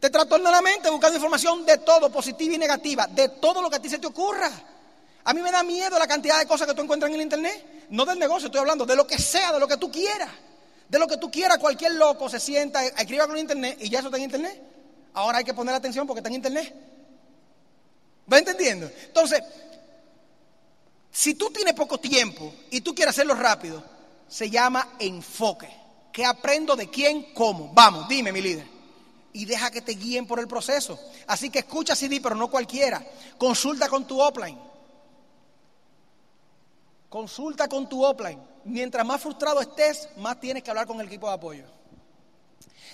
Te 0.00 0.10
trastorna 0.10 0.50
la 0.50 0.62
mente 0.62 0.90
buscando 0.90 1.16
información 1.16 1.64
de 1.64 1.78
todo, 1.78 2.10
positiva 2.10 2.54
y 2.54 2.58
negativa, 2.58 3.06
de 3.06 3.28
todo 3.28 3.60
lo 3.62 3.70
que 3.70 3.76
a 3.76 3.82
ti 3.82 3.88
se 3.88 3.98
te 3.98 4.06
ocurra. 4.06 4.50
A 5.24 5.34
mí 5.34 5.40
me 5.42 5.50
da 5.50 5.62
miedo 5.62 5.98
la 5.98 6.06
cantidad 6.06 6.38
de 6.38 6.46
cosas 6.46 6.66
que 6.66 6.74
tú 6.74 6.82
encuentras 6.82 7.08
en 7.10 7.16
el 7.16 7.22
Internet. 7.22 7.86
No 7.90 8.04
del 8.04 8.18
negocio, 8.18 8.46
estoy 8.46 8.60
hablando 8.60 8.86
de 8.86 8.96
lo 8.96 9.06
que 9.06 9.18
sea, 9.18 9.52
de 9.52 9.60
lo 9.60 9.68
que 9.68 9.76
tú 9.76 9.90
quieras. 9.90 10.30
De 10.88 10.98
lo 10.98 11.06
que 11.06 11.16
tú 11.16 11.30
quieras, 11.30 11.58
cualquier 11.58 11.92
loco 11.94 12.28
se 12.28 12.40
sienta, 12.40 12.84
escriba 12.84 13.26
con 13.26 13.36
Internet 13.36 13.78
y 13.80 13.88
ya 13.88 13.98
eso 13.98 14.08
está 14.08 14.18
en 14.18 14.24
Internet. 14.24 14.62
Ahora 15.14 15.38
hay 15.38 15.44
que 15.44 15.54
poner 15.54 15.74
atención 15.74 16.06
porque 16.06 16.20
está 16.20 16.28
en 16.28 16.36
internet. 16.36 16.72
¿Va 18.32 18.38
entendiendo? 18.38 18.88
Entonces, 19.06 19.42
si 21.10 21.34
tú 21.34 21.50
tienes 21.50 21.74
poco 21.74 21.98
tiempo 21.98 22.52
y 22.70 22.80
tú 22.80 22.94
quieres 22.94 23.14
hacerlo 23.14 23.34
rápido, 23.34 23.82
se 24.28 24.50
llama 24.50 24.96
enfoque. 24.98 25.68
¿Qué 26.12 26.24
aprendo 26.24 26.76
de 26.76 26.88
quién? 26.88 27.32
¿Cómo? 27.34 27.72
Vamos, 27.72 28.08
dime, 28.08 28.32
mi 28.32 28.40
líder. 28.40 28.66
Y 29.32 29.44
deja 29.44 29.70
que 29.70 29.82
te 29.82 29.92
guíen 29.92 30.26
por 30.26 30.40
el 30.40 30.48
proceso. 30.48 30.98
Así 31.26 31.50
que 31.50 31.60
escucha 31.60 31.94
CD, 31.94 32.20
pero 32.20 32.34
no 32.34 32.50
cualquiera. 32.50 33.04
Consulta 33.36 33.88
con 33.88 34.06
tu 34.06 34.20
offline. 34.20 34.58
Consulta 37.08 37.68
con 37.68 37.88
tu 37.88 38.04
offline. 38.04 38.40
Mientras 38.64 39.06
más 39.06 39.20
frustrado 39.20 39.60
estés, 39.60 40.08
más 40.16 40.40
tienes 40.40 40.62
que 40.62 40.70
hablar 40.70 40.86
con 40.86 41.00
el 41.00 41.06
equipo 41.06 41.28
de 41.28 41.34
apoyo. 41.34 41.64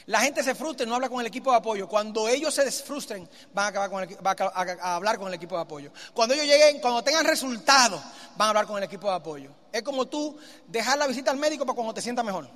La 0.06 0.20
gente 0.20 0.42
se 0.42 0.54
frustra 0.54 0.84
y 0.84 0.88
no 0.88 0.94
habla 0.94 1.08
con 1.08 1.20
el 1.20 1.26
equipo 1.26 1.50
de 1.50 1.56
apoyo. 1.56 1.88
Cuando 1.88 2.28
ellos 2.28 2.54
se 2.54 2.64
desfrustren, 2.64 3.28
van 3.54 3.74
a, 3.74 3.80
a, 3.80 4.96
hablar 4.96 5.18
con 5.18 5.28
el 5.28 5.34
equipo 5.34 5.56
de 5.56 5.62
apoyo. 5.62 5.92
Cuando 6.12 6.34
ellos 6.34 6.46
lleguen, 6.46 6.80
cuando 6.80 7.02
tengan 7.02 7.24
resultados, 7.24 8.02
van 8.36 8.46
a 8.46 8.48
hablar 8.50 8.66
con 8.66 8.76
el 8.76 8.84
equipo 8.84 9.08
de 9.08 9.16
apoyo. 9.16 9.50
Es 9.72 9.82
como 9.82 10.06
tú 10.06 10.36
dejar 10.68 10.98
la 10.98 11.06
visita 11.06 11.30
al 11.30 11.38
médico 11.38 11.64
para 11.64 11.74
cuando 11.74 11.94
te 11.94 12.02
sientas 12.02 12.24
mejor. 12.24 12.48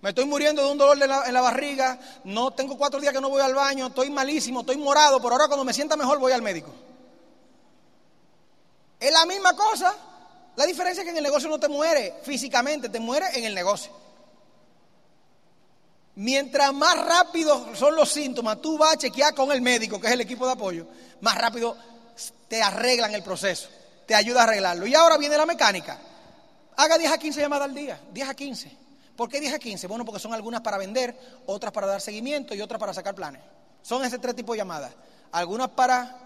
Me 0.00 0.10
estoy 0.10 0.26
muriendo 0.26 0.62
de 0.62 0.70
un 0.70 0.76
dolor 0.76 0.98
en 1.00 1.32
la 1.32 1.40
barriga, 1.40 1.98
no 2.24 2.50
tengo 2.50 2.76
cuatro 2.76 3.00
días 3.00 3.14
que 3.14 3.22
no 3.22 3.30
voy 3.30 3.40
al 3.40 3.54
baño, 3.54 3.86
estoy 3.86 4.10
malísimo, 4.10 4.60
estoy 4.60 4.76
morado, 4.76 5.18
pero 5.18 5.32
ahora 5.32 5.46
cuando 5.46 5.64
me 5.64 5.72
sienta 5.72 5.96
mejor 5.96 6.18
voy 6.18 6.32
al 6.32 6.42
médico. 6.42 6.70
Es 9.00 9.10
la 9.10 9.24
misma 9.24 9.54
cosa. 9.56 9.94
La 10.56 10.66
diferencia 10.66 11.00
es 11.00 11.04
que 11.04 11.10
en 11.10 11.16
el 11.16 11.22
negocio 11.22 11.48
no 11.48 11.58
te 11.58 11.68
muere 11.68 12.16
físicamente, 12.22 12.88
te 12.88 13.00
muere 13.00 13.26
en 13.34 13.44
el 13.44 13.54
negocio. 13.54 14.03
Mientras 16.16 16.72
más 16.72 16.96
rápido 17.04 17.74
son 17.74 17.96
los 17.96 18.10
síntomas, 18.10 18.60
tú 18.60 18.78
vas 18.78 18.94
a 18.94 18.98
chequear 18.98 19.34
con 19.34 19.50
el 19.50 19.60
médico, 19.60 20.00
que 20.00 20.06
es 20.06 20.12
el 20.12 20.20
equipo 20.20 20.46
de 20.46 20.52
apoyo, 20.52 20.86
más 21.20 21.36
rápido 21.36 21.76
te 22.46 22.62
arreglan 22.62 23.12
el 23.14 23.22
proceso, 23.22 23.68
te 24.06 24.14
ayuda 24.14 24.40
a 24.40 24.44
arreglarlo. 24.44 24.86
Y 24.86 24.94
ahora 24.94 25.16
viene 25.18 25.36
la 25.36 25.46
mecánica. 25.46 25.98
Haga 26.76 26.98
10 26.98 27.12
a 27.12 27.18
15 27.18 27.40
llamadas 27.40 27.68
al 27.68 27.74
día, 27.74 28.00
10 28.12 28.28
a 28.28 28.34
15. 28.34 28.76
¿Por 29.16 29.28
qué 29.28 29.40
10 29.40 29.54
a 29.54 29.58
15? 29.58 29.86
Bueno, 29.86 30.04
porque 30.04 30.20
son 30.20 30.34
algunas 30.34 30.60
para 30.60 30.78
vender, 30.78 31.16
otras 31.46 31.72
para 31.72 31.86
dar 31.86 32.00
seguimiento 32.00 32.54
y 32.54 32.60
otras 32.60 32.80
para 32.80 32.92
sacar 32.92 33.14
planes. 33.14 33.42
Son 33.82 34.04
ese 34.04 34.18
tres 34.18 34.34
tipos 34.34 34.54
de 34.54 34.58
llamadas. 34.58 34.92
Algunas 35.32 35.68
para 35.70 36.16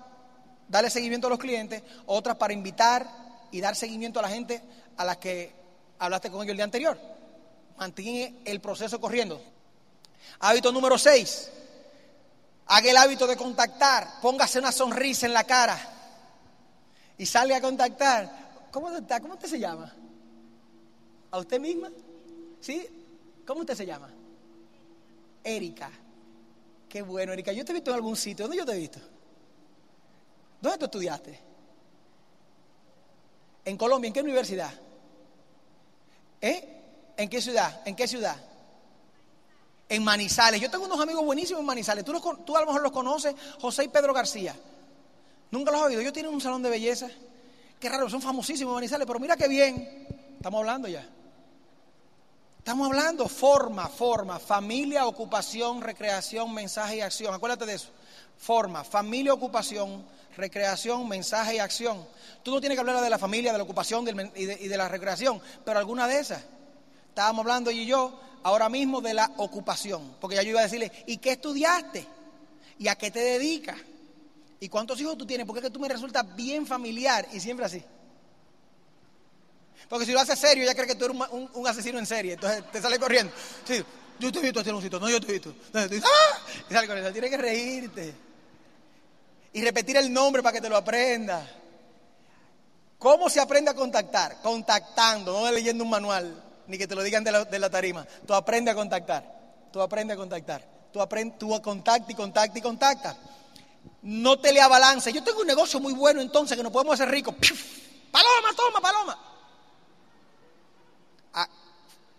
darle 0.68 0.90
seguimiento 0.90 1.26
a 1.26 1.30
los 1.30 1.38
clientes, 1.38 1.82
otras 2.06 2.36
para 2.36 2.52
invitar 2.52 3.06
y 3.50 3.60
dar 3.60 3.74
seguimiento 3.74 4.18
a 4.20 4.22
la 4.22 4.28
gente 4.28 4.62
a 4.96 5.04
las 5.04 5.16
que 5.18 5.52
hablaste 5.98 6.30
con 6.30 6.42
ellos 6.42 6.50
el 6.50 6.56
día 6.56 6.64
anterior. 6.64 6.98
Mantiene 7.78 8.36
el 8.44 8.60
proceso 8.60 9.00
corriendo. 9.00 9.40
Hábito 10.40 10.72
número 10.72 10.98
6. 10.98 11.50
Haga 12.66 12.90
el 12.90 12.96
hábito 12.96 13.26
de 13.26 13.36
contactar. 13.36 14.20
Póngase 14.20 14.58
una 14.58 14.72
sonrisa 14.72 15.26
en 15.26 15.32
la 15.32 15.44
cara. 15.44 15.78
Y 17.16 17.26
sale 17.26 17.54
a 17.54 17.60
contactar. 17.60 18.68
¿Cómo 18.70 18.90
está? 18.90 19.20
¿Cómo 19.20 19.34
usted 19.34 19.48
se 19.48 19.58
llama? 19.58 19.94
¿A 21.30 21.38
usted 21.38 21.60
misma? 21.60 21.90
¿Sí? 22.60 22.86
¿Cómo 23.46 23.60
usted 23.60 23.74
se 23.74 23.86
llama? 23.86 24.10
Erika. 25.42 25.90
Qué 26.88 27.02
bueno, 27.02 27.32
Erika. 27.32 27.52
Yo 27.52 27.64
te 27.64 27.72
he 27.72 27.74
visto 27.74 27.90
en 27.90 27.96
algún 27.96 28.16
sitio. 28.16 28.44
¿Dónde 28.44 28.58
yo 28.58 28.66
te 28.66 28.72
he 28.72 28.78
visto? 28.78 29.00
¿Dónde 30.60 30.78
tú 30.78 30.84
estudiaste? 30.86 31.40
En 33.64 33.76
Colombia, 33.76 34.08
¿en 34.08 34.14
qué 34.14 34.20
universidad? 34.22 34.72
¿Eh? 36.40 37.14
¿En 37.16 37.28
qué 37.28 37.40
ciudad? 37.40 37.82
¿En 37.84 37.94
qué 37.96 38.06
ciudad? 38.06 38.36
En 39.88 40.04
Manizales. 40.04 40.60
Yo 40.60 40.70
tengo 40.70 40.84
unos 40.84 41.00
amigos 41.00 41.24
buenísimos 41.24 41.60
en 41.60 41.66
Manizales. 41.66 42.04
Tú, 42.04 42.12
tú 42.44 42.56
a 42.56 42.60
lo 42.60 42.66
mejor 42.66 42.82
los 42.82 42.92
conoces, 42.92 43.34
José 43.60 43.84
y 43.84 43.88
Pedro 43.88 44.12
García. 44.12 44.54
Nunca 45.50 45.70
los 45.70 45.80
has 45.80 45.86
oído. 45.86 46.00
Ellos 46.00 46.12
tienen 46.12 46.32
un 46.32 46.40
salón 46.40 46.62
de 46.62 46.70
belleza. 46.70 47.08
Qué 47.80 47.88
raro, 47.88 48.10
son 48.10 48.20
famosísimos 48.20 48.72
en 48.72 48.74
Manizales, 48.74 49.06
pero 49.06 49.18
mira 49.18 49.36
qué 49.36 49.48
bien. 49.48 50.06
Estamos 50.36 50.58
hablando 50.58 50.88
ya. 50.88 51.08
Estamos 52.58 52.86
hablando 52.88 53.28
forma, 53.28 53.88
forma, 53.88 54.38
familia, 54.38 55.06
ocupación, 55.06 55.80
recreación, 55.80 56.52
mensaje 56.52 56.96
y 56.96 57.00
acción. 57.00 57.32
Acuérdate 57.32 57.64
de 57.64 57.74
eso. 57.74 57.88
Forma, 58.36 58.84
familia, 58.84 59.32
ocupación, 59.32 60.04
recreación, 60.36 61.08
mensaje 61.08 61.56
y 61.56 61.58
acción. 61.60 62.06
Tú 62.42 62.50
no 62.50 62.60
tienes 62.60 62.76
que 62.76 62.80
hablar 62.80 63.00
de 63.00 63.08
la 63.08 63.18
familia, 63.18 63.52
de 63.52 63.58
la 63.58 63.64
ocupación 63.64 64.06
y, 64.36 64.44
de, 64.44 64.76
la 64.76 64.88
recreación, 64.88 65.40
pero 65.64 65.78
alguna 65.78 66.06
de 66.06 66.18
esas. 66.18 66.42
Estábamos 67.18 67.42
hablando 67.42 67.70
ella 67.70 67.82
y 67.82 67.86
yo 67.86 68.16
ahora 68.44 68.68
mismo 68.68 69.00
de 69.00 69.12
la 69.12 69.32
ocupación, 69.38 70.14
porque 70.20 70.36
ya 70.36 70.42
yo 70.44 70.50
iba 70.50 70.60
a 70.60 70.62
decirle, 70.62 70.92
¿y 71.04 71.16
qué 71.16 71.32
estudiaste? 71.32 72.06
¿Y 72.78 72.86
a 72.86 72.94
qué 72.94 73.10
te 73.10 73.18
dedicas? 73.18 73.76
¿Y 74.60 74.68
cuántos 74.68 75.00
hijos 75.00 75.18
tú 75.18 75.26
tienes? 75.26 75.44
Porque 75.44 75.58
es 75.58 75.64
que 75.64 75.72
tú 75.72 75.80
me 75.80 75.88
resultas 75.88 76.24
bien 76.36 76.64
familiar 76.64 77.26
y 77.32 77.40
siempre 77.40 77.66
así. 77.66 77.82
Porque 79.88 80.06
si 80.06 80.12
lo 80.12 80.20
haces 80.20 80.38
serio, 80.38 80.64
ya 80.64 80.76
cree 80.76 80.86
que 80.86 80.94
tú 80.94 81.06
eres 81.06 81.16
un, 81.54 81.66
asesino 81.66 81.98
en 81.98 82.06
serie. 82.06 82.34
Entonces 82.34 82.62
te 82.70 82.80
sale 82.80 83.00
corriendo. 83.00 83.32
Sí, 83.64 83.82
yo 84.20 84.30
te 84.30 84.38
he 84.38 84.42
visto 84.52 84.60
un 84.60 84.80
sitio. 84.80 85.00
No, 85.00 85.10
yo 85.10 85.20
te 85.20 85.26
he 85.26 85.32
visto. 85.32 85.52
¡Ah! 85.74 86.38
Y 86.70 86.72
sale 86.72 86.86
corriendo. 86.86 87.10
Tienes 87.10 87.30
que 87.30 87.36
reírte. 87.36 88.14
Y 89.54 89.62
repetir 89.64 89.96
el 89.96 90.12
nombre 90.12 90.40
para 90.40 90.52
que 90.52 90.60
te 90.60 90.68
lo 90.68 90.76
aprendas. 90.76 91.44
¿Cómo 92.96 93.28
se 93.28 93.40
aprende 93.40 93.72
a 93.72 93.74
contactar? 93.74 94.40
Contactando, 94.40 95.32
no 95.32 95.50
leyendo 95.50 95.82
un 95.82 95.90
manual, 95.90 96.44
ni 96.68 96.78
que 96.78 96.86
te 96.86 96.94
lo 96.94 97.02
digan 97.02 97.24
de 97.24 97.58
la, 97.58 97.70
tarima. 97.70 98.06
Tú 98.26 98.34
aprendes 98.34 98.72
a 98.72 98.74
contactar. 98.76 99.24
Tú 99.72 99.82
aprendes 99.82 100.14
a 100.14 100.18
contactar. 100.18 100.64
Tú, 100.92 101.00
aprendes, 101.00 101.38
tú 101.38 101.60
contacta 101.60 102.12
y 102.12 102.14
contacta 102.14 102.58
y 102.58 102.62
contacta. 102.62 103.16
No 104.02 104.38
te 104.38 104.52
le 104.52 104.60
abalance. 104.60 105.12
Yo 105.12 105.24
tengo 105.24 105.40
un 105.40 105.46
negocio 105.46 105.80
muy 105.80 105.92
bueno 105.92 106.20
entonces 106.20 106.56
que 106.56 106.62
nos 106.62 106.72
podemos 106.72 106.94
hacer 106.94 107.10
ricos. 107.10 107.34
Paloma, 108.10 108.48
toma, 108.56 108.80
paloma 108.80 109.28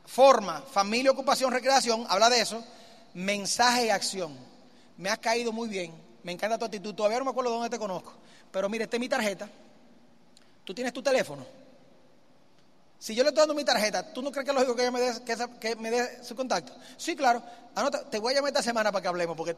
forma, 0.10 0.62
familia, 0.62 1.12
ocupación, 1.12 1.52
recreación, 1.52 2.06
habla 2.10 2.30
de 2.30 2.42
eso, 2.42 2.64
mensaje 3.14 3.86
y 3.86 3.90
acción. 3.90 4.36
Me 4.98 5.10
has 5.10 5.20
caído 5.20 5.52
muy 5.52 5.70
bien, 5.70 5.94
me 6.24 6.32
encanta 6.32 6.58
tu 6.58 6.66
actitud, 6.66 6.96
todavía 6.96 7.20
no 7.20 7.26
me 7.26 7.32
acuerdo 7.32 7.52
dónde 7.52 7.70
te 7.70 7.78
conozco, 7.78 8.14
pero 8.52 8.68
mire, 8.70 8.86
esta 8.86 8.98
es 8.98 9.00
mi 9.00 9.08
tarjeta, 9.08 9.48
tú 10.64 10.74
tienes 10.74 10.94
tu 10.94 11.04
teléfono. 11.04 11.46
Si 13.00 13.16
yo 13.16 13.24
le 13.24 13.30
estoy 13.30 13.44
dando 13.44 13.56
mi 13.56 13.64
tarjeta, 13.64 14.12
¿tú 14.12 14.22
no 14.22 14.30
crees 14.30 14.44
que 14.44 14.52
es 14.52 14.56
lógico 14.56 14.76
que 14.76 14.82
ella 14.82 14.92
me 14.92 15.00
dé, 15.00 15.14
que, 15.60 15.76
me 15.78 15.90
dé 15.90 16.22
su 16.22 16.36
contacto? 16.36 16.76
Sí, 16.98 17.16
claro. 17.16 17.42
Anota, 17.74 18.04
te 18.10 18.20
voy 18.20 18.34
a 18.34 18.36
llamar 18.36 18.50
esta 18.50 18.62
semana 18.62 18.92
para 18.92 19.02
que 19.02 19.08
hablemos, 19.08 19.38
porque 19.38 19.56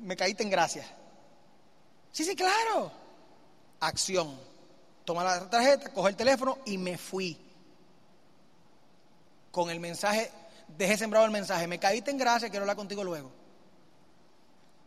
me 0.00 0.16
caíste 0.16 0.44
en 0.44 0.50
gracia. 0.50 0.86
Sí, 2.12 2.24
sí, 2.24 2.36
claro. 2.36 2.92
Acción. 3.80 4.38
Toma 5.04 5.24
la 5.24 5.50
tarjeta, 5.50 5.92
coge 5.92 6.10
el 6.10 6.16
teléfono 6.16 6.58
y 6.64 6.78
me 6.78 6.96
fui 6.96 7.36
con 9.50 9.68
el 9.68 9.80
mensaje, 9.80 10.30
dejé 10.68 10.96
sembrado 10.96 11.26
el 11.26 11.32
mensaje, 11.32 11.66
me 11.66 11.80
caíste 11.80 12.12
en 12.12 12.18
gracia, 12.18 12.50
quiero 12.50 12.62
hablar 12.62 12.76
contigo 12.76 13.02
luego. 13.02 13.32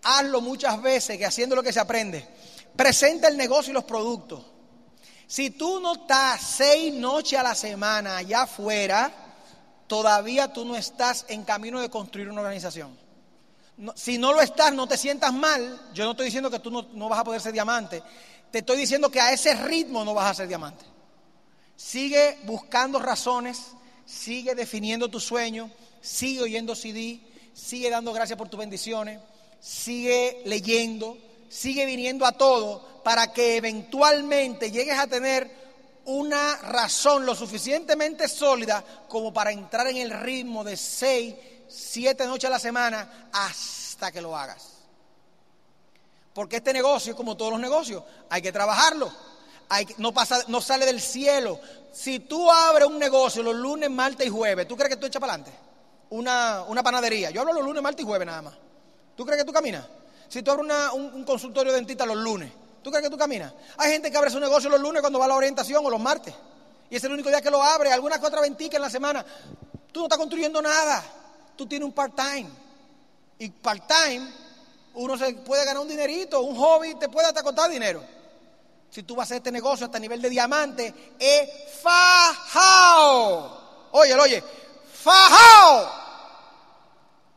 Hazlo 0.04 0.40
muchas 0.40 0.82
veces, 0.82 1.18
que 1.18 1.26
haciendo 1.26 1.54
lo 1.54 1.64
que 1.64 1.74
se 1.74 1.82
aprende. 1.82 2.26
Presenta 2.78 3.28
el 3.28 3.36
negocio 3.36 3.72
y 3.72 3.74
los 3.74 3.84
productos. 3.84 4.53
Si 5.34 5.50
tú 5.50 5.80
no 5.80 5.94
estás 5.94 6.42
seis 6.42 6.94
noches 6.94 7.40
a 7.40 7.44
la 7.44 7.56
semana 7.56 8.18
allá 8.18 8.44
afuera, 8.44 9.12
todavía 9.88 10.54
tú 10.54 10.64
no 10.64 10.76
estás 10.76 11.26
en 11.28 11.44
camino 11.44 11.82
de 11.82 11.90
construir 11.90 12.30
una 12.30 12.42
organización. 12.42 12.96
si 13.96 14.20
no 14.20 14.32
lo 14.32 14.42
estás, 14.42 14.74
no 14.74 14.86
te 14.86 14.96
sientas 14.96 15.34
mal. 15.34 15.90
Yo 15.96 16.04
no 16.06 16.12
estoy 16.12 16.26
diciendo 16.28 16.52
que 16.52 16.60
tú 16.60 16.70
no, 16.70 16.84
no 16.94 17.10
vas 17.10 17.20
a 17.20 17.24
poder 17.24 17.42
ser 17.42 17.52
diamante. 17.52 18.04
Te 18.52 18.60
estoy 18.60 18.78
diciendo 18.78 19.10
que 19.10 19.20
a 19.20 19.32
ese 19.32 19.56
ritmo 19.56 20.06
no 20.06 20.14
vas 20.14 20.30
a 20.30 20.34
ser 20.36 20.48
diamante. 20.48 20.86
Sigue 21.76 22.38
buscando 22.46 23.00
razones 23.00 23.74
sigue 24.06 24.56
definiendo 24.56 25.10
tu 25.10 25.20
sueño, 25.20 25.72
sigue 26.02 26.42
oyendo 26.42 26.76
CD, 26.76 27.20
sigue 27.54 27.90
dando 27.90 28.14
gracias 28.14 28.38
por 28.38 28.50
tus 28.50 28.60
bendiciones, 28.60 29.20
sigue 29.60 30.42
leyendo, 30.46 31.18
sigue 31.54 31.86
viniendo 31.86 32.26
a 32.26 32.32
todo 32.32 33.02
para 33.04 33.34
que 33.34 33.58
eventualmente 33.58 34.72
llegues 34.72 34.98
a 34.98 35.08
tener 35.08 35.64
una 36.06 36.58
razón 36.58 37.26
lo 37.26 37.36
suficientemente 37.36 38.28
sólida 38.28 38.84
como 39.08 39.34
para 39.34 39.52
entrar 39.52 39.88
en 39.88 39.98
el 39.98 40.12
ritmo 40.12 40.64
de 40.64 40.78
seis, 40.78 41.36
siete 41.68 42.26
noches 42.26 42.46
a 42.46 42.52
la 42.52 42.60
semana 42.60 43.30
hasta 43.32 44.12
que 44.12 44.22
lo 44.22 44.36
hagas. 44.36 44.70
Porque 46.34 46.58
este 46.58 46.74
negocio, 46.74 47.16
como 47.16 47.38
todos 47.38 47.52
los 47.52 47.62
negocios, 47.62 48.04
hay 48.30 48.42
que 48.42 48.52
trabajarlo 48.52 49.12
no, 49.98 50.14
pasa, 50.14 50.44
no 50.48 50.62
sale 50.62 50.86
del 50.86 51.02
cielo. 51.02 51.60
Si 51.92 52.20
tú 52.20 52.52
abres 52.52 52.88
un 52.88 53.00
negocio 53.00 53.44
los 53.44 53.56
lunes, 53.56 53.90
martes 53.90 54.28
y 54.28 54.30
jueves, 54.30 54.68
¿tú 54.68 54.76
crees 54.76 54.90
que 54.90 54.98
tú 54.98 55.06
echas 55.06 55.20
para 55.20 55.34
adelante? 55.34 55.58
Una, 56.10 56.64
una 56.68 56.84
panadería. 56.84 57.32
Yo 57.32 57.42
hablo 57.42 57.54
los 57.54 57.64
lunes, 57.64 57.82
martes 57.82 58.04
y 58.04 58.08
jueves 58.08 58.26
nada 58.26 58.42
más. 58.42 58.54
¿Tú 59.16 59.26
crees 59.26 59.42
que 59.42 59.46
tú 59.46 59.54
caminas? 59.54 59.86
Si 60.34 60.42
tú 60.42 60.50
abres 60.50 60.74
un, 60.94 61.24
consultorio 61.26 61.72
de 61.72 61.78
dentista 61.78 62.08
los 62.08 62.18
lunes, 62.18 62.52
¿tú 62.82 62.90
crees 62.90 63.04
que 63.04 63.12
tú 63.12 63.20
caminas? 63.20 63.54
Hay 63.78 63.92
gente 63.92 64.10
que 64.10 64.18
abre 64.18 64.32
su 64.32 64.40
negocio 64.40 64.68
los 64.68 64.82
lunes 64.82 65.00
cuando 65.02 65.20
va 65.20 65.26
a 65.26 65.28
la 65.28 65.36
orientación 65.36 65.86
o 65.86 65.92
los 65.92 66.00
martes. 66.00 66.34
Y 66.90 66.96
es 66.96 67.04
el 67.04 67.12
único 67.12 67.30
día 67.30 67.40
que 67.40 67.52
lo 67.52 67.62
abre. 67.62 67.94
Algunas 67.94 68.18
que 68.18 68.26
otra 68.26 68.42
ventica 68.42 68.78
en 68.78 68.82
la 68.82 68.90
semana. 68.90 69.24
Tú 69.92 70.00
no 70.00 70.06
estás 70.08 70.18
construyendo 70.18 70.60
nada. 70.60 71.04
Tú 71.56 71.68
tienes 71.68 71.86
un 71.86 71.94
part-time. 71.94 72.50
Y 73.38 73.48
part-time 73.50 74.28
uno 74.96 75.16
se 75.20 75.36
puede 75.36 75.66
ganar 75.66 75.84
un 75.84 75.88
dinerito, 75.88 76.42
un 76.42 76.56
hobby 76.56 76.96
te 76.96 77.10
puede 77.10 77.28
hasta 77.28 77.44
costar 77.44 77.70
dinero. 77.70 78.04
Si 78.90 79.04
tú 79.04 79.16
vas 79.16 79.26
a 79.26 79.28
hacer 79.28 79.38
este 79.38 79.52
negocio 79.52 79.86
hasta 79.86 80.00
nivel 80.00 80.20
de 80.20 80.32
diamante, 80.32 81.14
es 81.20 81.48
fajao. 81.84 83.62
Oye, 83.92 84.16
oye, 84.16 84.44
fajao. 84.96 86.03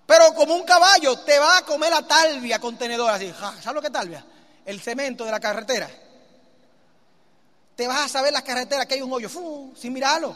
Pero 0.07 0.33
como 0.35 0.55
un 0.55 0.65
caballo 0.65 1.19
te 1.21 1.39
va 1.39 1.59
a 1.59 1.63
comer 1.63 1.91
la 1.91 2.07
talvia 2.07 2.61
contenedor 2.61 3.11
así. 3.11 3.33
¿Sabes 3.39 3.75
lo 3.75 3.81
que 3.81 3.89
es 3.89 3.93
talvia? 3.93 4.25
El 4.65 4.81
cemento 4.81 5.25
de 5.25 5.33
la 5.33 5.41
carretera. 5.41 5.91
Te 7.75 7.87
vas 7.87 8.07
a 8.07 8.09
saber 8.09 8.33
las 8.33 8.43
carreteras 8.43 8.87
que 8.87 8.95
hay 8.95 9.03
un 9.03 9.13
hoyo, 9.13 9.29
sin 9.75 9.93
mirarlo. 9.93 10.35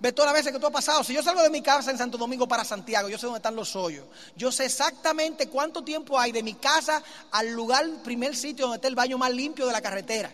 Ve 0.00 0.12
todas 0.12 0.32
las 0.32 0.34
veces 0.34 0.52
que 0.52 0.58
tú 0.58 0.66
has 0.66 0.72
pasado. 0.72 1.04
Si 1.04 1.14
yo 1.14 1.22
salgo 1.22 1.42
de 1.42 1.50
mi 1.50 1.62
casa 1.62 1.90
en 1.90 1.98
Santo 1.98 2.18
Domingo 2.18 2.48
para 2.48 2.64
Santiago, 2.64 3.08
yo 3.08 3.16
sé 3.16 3.26
dónde 3.26 3.38
están 3.38 3.54
los 3.54 3.76
hoyos. 3.76 4.06
Yo 4.36 4.50
sé 4.50 4.64
exactamente 4.66 5.48
cuánto 5.48 5.84
tiempo 5.84 6.18
hay 6.18 6.32
de 6.32 6.42
mi 6.42 6.54
casa 6.54 7.02
al 7.30 7.52
lugar, 7.52 7.86
primer 8.02 8.34
sitio 8.34 8.66
donde 8.66 8.76
está 8.76 8.88
el 8.88 8.96
baño 8.96 9.18
más 9.18 9.32
limpio 9.32 9.66
de 9.66 9.72
la 9.72 9.80
carretera. 9.80 10.32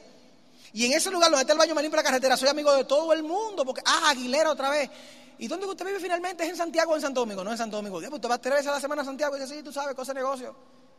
Y 0.72 0.86
en 0.86 0.92
ese 0.92 1.10
lugar 1.10 1.30
donde 1.30 1.42
está 1.42 1.52
el 1.52 1.58
baño 1.58 1.74
más 1.74 1.82
limpio 1.82 1.98
de 1.98 2.02
la 2.02 2.08
carretera, 2.08 2.36
soy 2.36 2.48
amigo 2.48 2.72
de 2.74 2.84
todo 2.84 3.12
el 3.12 3.22
mundo. 3.22 3.64
Porque, 3.64 3.82
ah, 3.84 4.10
Aguilera 4.10 4.50
otra 4.50 4.70
vez. 4.70 4.90
¿Y 5.40 5.48
dónde 5.48 5.66
usted 5.66 5.84
vive 5.86 5.98
finalmente? 5.98 6.44
¿Es 6.44 6.50
en 6.50 6.56
Santiago 6.56 6.92
o 6.92 6.96
en 6.96 7.00
Santo 7.00 7.20
Domingo? 7.20 7.42
No 7.42 7.50
en 7.50 7.56
Santo 7.56 7.76
Domingo. 7.76 7.98
Dios, 7.98 8.12
usted 8.12 8.28
va 8.28 8.36
tres 8.36 8.56
veces 8.56 8.68
a 8.68 8.72
la 8.72 8.80
semana 8.80 9.00
a 9.00 9.06
Santiago 9.06 9.38
y 9.38 9.40
dice, 9.40 9.56
sí, 9.56 9.62
tú 9.62 9.72
sabes, 9.72 9.94
cosa 9.94 10.12
de 10.12 10.20
negocio. 10.20 10.54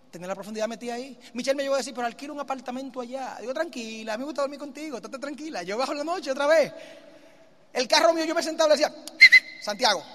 Tener 0.09 0.27
la 0.27 0.33
profundidad 0.33 0.67
metida 0.67 0.95
ahí. 0.95 1.15
Michelle 1.33 1.55
me 1.55 1.61
llegó 1.61 1.75
a 1.75 1.77
decir, 1.77 1.93
pero 1.93 2.07
alquilo 2.07 2.33
un 2.33 2.39
apartamento 2.39 3.01
allá. 3.01 3.37
Digo, 3.39 3.53
tranquila, 3.53 4.15
a 4.15 4.17
mí 4.17 4.21
me 4.21 4.25
gusta 4.25 4.41
dormir 4.41 4.57
contigo, 4.57 4.97
estate 4.97 5.19
tranquila. 5.19 5.61
Yo 5.61 5.77
bajo 5.77 5.93
la 5.93 6.03
noche 6.03 6.31
otra 6.31 6.47
vez. 6.47 6.73
El 7.71 7.87
carro 7.87 8.15
mío, 8.15 8.25
yo 8.25 8.33
me 8.33 8.41
sentaba 8.41 8.73
y 8.73 8.79
le 8.79 8.83
decía, 8.83 9.03
Santiago, 9.61 10.01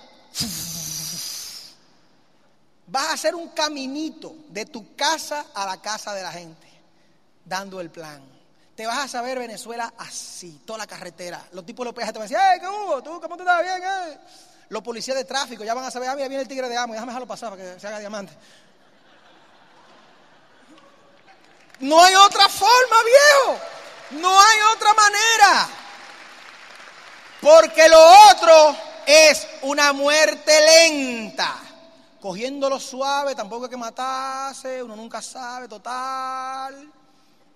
vas 2.89 3.09
a 3.09 3.13
hacer 3.13 3.37
un 3.37 3.51
caminito 3.51 4.35
de 4.49 4.67
tu 4.67 4.97
casa 4.97 5.47
a 5.55 5.67
la 5.67 5.81
casa 5.81 6.13
de 6.15 6.25
la 6.25 6.33
gente, 6.33 6.67
dando 7.45 7.81
el 7.81 7.91
plan. 7.91 8.36
Te 8.77 8.87
vas 8.87 8.99
a 8.99 9.09
saber 9.09 9.39
Venezuela 9.39 9.95
así, 9.97 10.61
toda 10.67 10.81
la 10.81 10.87
carretera. 10.87 11.43
Los 11.53 11.65
tipos 11.65 11.83
de 11.83 11.89
los 11.89 11.95
peajes 11.95 12.13
te 12.13 12.19
van 12.19 12.27
a 12.27 12.29
decir, 12.29 12.39
¡eh, 12.39 12.61
qué 12.61 12.69
hubo! 12.69 13.03
¿Tú 13.03 13.19
cómo 13.23 13.37
te 13.37 13.43
estás 13.43 13.63
bien? 13.63 13.83
Eh? 13.83 14.19
Los 14.69 14.83
policías 14.83 15.17
de 15.17 15.25
tráfico 15.25 15.65
ya 15.65 15.73
van 15.73 15.85
a 15.85 15.91
saber, 15.91 16.11
ah, 16.11 16.15
mira, 16.15 16.29
viene 16.29 16.43
el 16.43 16.49
tigre 16.49 16.69
de 16.69 16.77
amo, 16.77 16.93
déjame 16.93 17.11
dejarlo 17.11 17.27
pasar 17.27 17.51
para 17.51 17.63
que 17.63 17.81
se 17.81 17.87
haga 17.87 18.01
diamante. 18.01 18.35
No 21.81 22.03
hay 22.03 22.15
otra 22.17 22.49
forma, 22.51 22.97
viejo. 23.05 23.61
No 24.11 24.41
hay 24.41 24.59
otra 24.75 24.95
manera. 24.95 25.69
Porque 27.41 27.89
lo 27.89 28.31
otro 28.31 28.77
es 29.07 29.47
una 29.63 29.95
muerte 29.95 30.53
lenta. 30.61 31.57
Cogiéndolo 32.21 32.79
suave, 32.79 33.35
tampoco 33.35 33.65
hay 33.65 33.71
que 33.71 33.77
matarse, 33.77 34.83
uno 34.83 34.97
nunca 34.97 35.23
sabe, 35.23 35.67
total. 35.67 36.93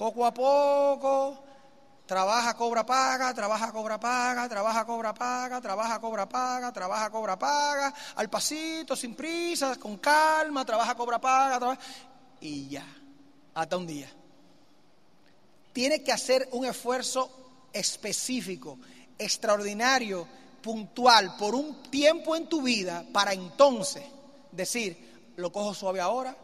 Poco 0.01 0.25
a 0.25 0.33
poco. 0.33 1.45
Trabaja, 2.07 2.57
cobra, 2.57 2.87
paga, 2.87 3.35
trabaja, 3.35 3.71
cobra, 3.71 4.01
paga, 4.01 4.49
trabaja, 4.49 4.87
cobra, 4.87 5.13
paga, 5.13 5.61
trabaja, 5.61 6.01
cobra, 6.01 6.27
paga, 6.27 6.73
trabaja, 6.73 7.11
cobra, 7.11 7.39
paga, 7.39 7.93
al 8.17 8.31
pasito, 8.31 8.97
sin 8.97 9.15
prisa, 9.15 9.77
con 9.77 9.99
calma, 9.99 10.65
trabaja, 10.65 10.95
cobra, 10.95 11.21
paga, 11.21 11.59
trabaja, 11.59 11.81
y 12.41 12.69
ya, 12.69 12.87
hasta 13.53 13.77
un 13.77 13.87
día. 13.87 14.11
Tiene 15.75 16.03
que 16.03 16.13
hacer 16.13 16.49
un 16.53 16.65
esfuerzo 16.65 17.69
específico 17.71 18.79
extraordinario, 19.19 20.27
puntual, 20.63 21.37
por 21.37 21.55
un 21.55 21.83
tiempo 21.91 22.37
en 22.37 22.49
tu 22.49 22.63
vida, 22.63 23.05
para 23.13 23.35
entonces 23.35 24.03
decir, 24.51 25.35
lo 25.37 25.53
cojo 25.53 25.75
suave 25.75 26.01
ahora, 26.01 26.35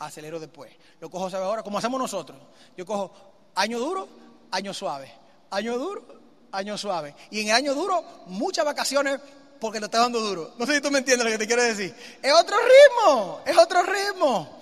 acelero 0.00 0.40
después. 0.40 0.72
Lo 0.98 1.08
cojo 1.10 1.30
suave 1.30 1.44
ahora, 1.44 1.62
como 1.62 1.78
hacemos 1.78 2.00
nosotros. 2.00 2.38
Yo 2.76 2.84
cojo 2.84 3.12
año 3.54 3.78
duro, 3.78 4.08
año 4.50 4.74
suave. 4.74 5.12
Año 5.50 5.78
duro, 5.78 6.04
año 6.52 6.76
suave. 6.76 7.14
Y 7.30 7.40
en 7.40 7.48
el 7.48 7.54
año 7.54 7.74
duro, 7.74 8.02
muchas 8.26 8.64
vacaciones 8.64 9.20
porque 9.60 9.78
lo 9.78 9.86
está 9.86 9.98
dando 9.98 10.20
duro. 10.20 10.54
No 10.58 10.66
sé 10.66 10.74
si 10.74 10.80
tú 10.80 10.90
me 10.90 10.98
entiendes 10.98 11.24
lo 11.24 11.30
que 11.30 11.38
te 11.38 11.46
quiero 11.46 11.62
decir. 11.62 11.94
Es 12.22 12.32
otro 12.32 12.56
ritmo, 12.56 13.40
es 13.44 13.56
otro 13.56 13.82
ritmo. 13.82 14.60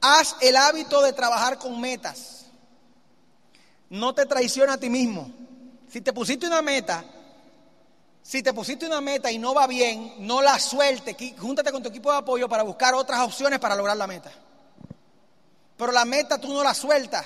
Haz 0.00 0.36
el 0.40 0.56
hábito 0.56 1.02
de 1.02 1.12
trabajar 1.12 1.58
con 1.58 1.80
metas. 1.80 2.46
No 3.90 4.14
te 4.14 4.26
traiciona 4.26 4.74
a 4.74 4.78
ti 4.78 4.90
mismo. 4.90 5.30
Si 5.88 6.00
te 6.00 6.12
pusiste 6.12 6.46
una 6.46 6.62
meta, 6.62 7.04
si 8.22 8.42
te 8.42 8.52
pusiste 8.52 8.86
una 8.86 9.00
meta 9.00 9.30
y 9.30 9.38
no 9.38 9.54
va 9.54 9.66
bien, 9.66 10.14
no 10.18 10.42
la 10.42 10.58
suelte. 10.58 11.16
Júntate 11.38 11.72
con 11.72 11.82
tu 11.82 11.88
equipo 11.88 12.10
de 12.12 12.18
apoyo 12.18 12.48
para 12.48 12.62
buscar 12.62 12.94
otras 12.94 13.20
opciones 13.20 13.58
para 13.58 13.74
lograr 13.74 13.96
la 13.96 14.06
meta. 14.06 14.30
Pero 15.78 15.92
la 15.92 16.04
meta 16.04 16.38
tú 16.38 16.52
no 16.52 16.62
la 16.62 16.74
sueltas. 16.74 17.24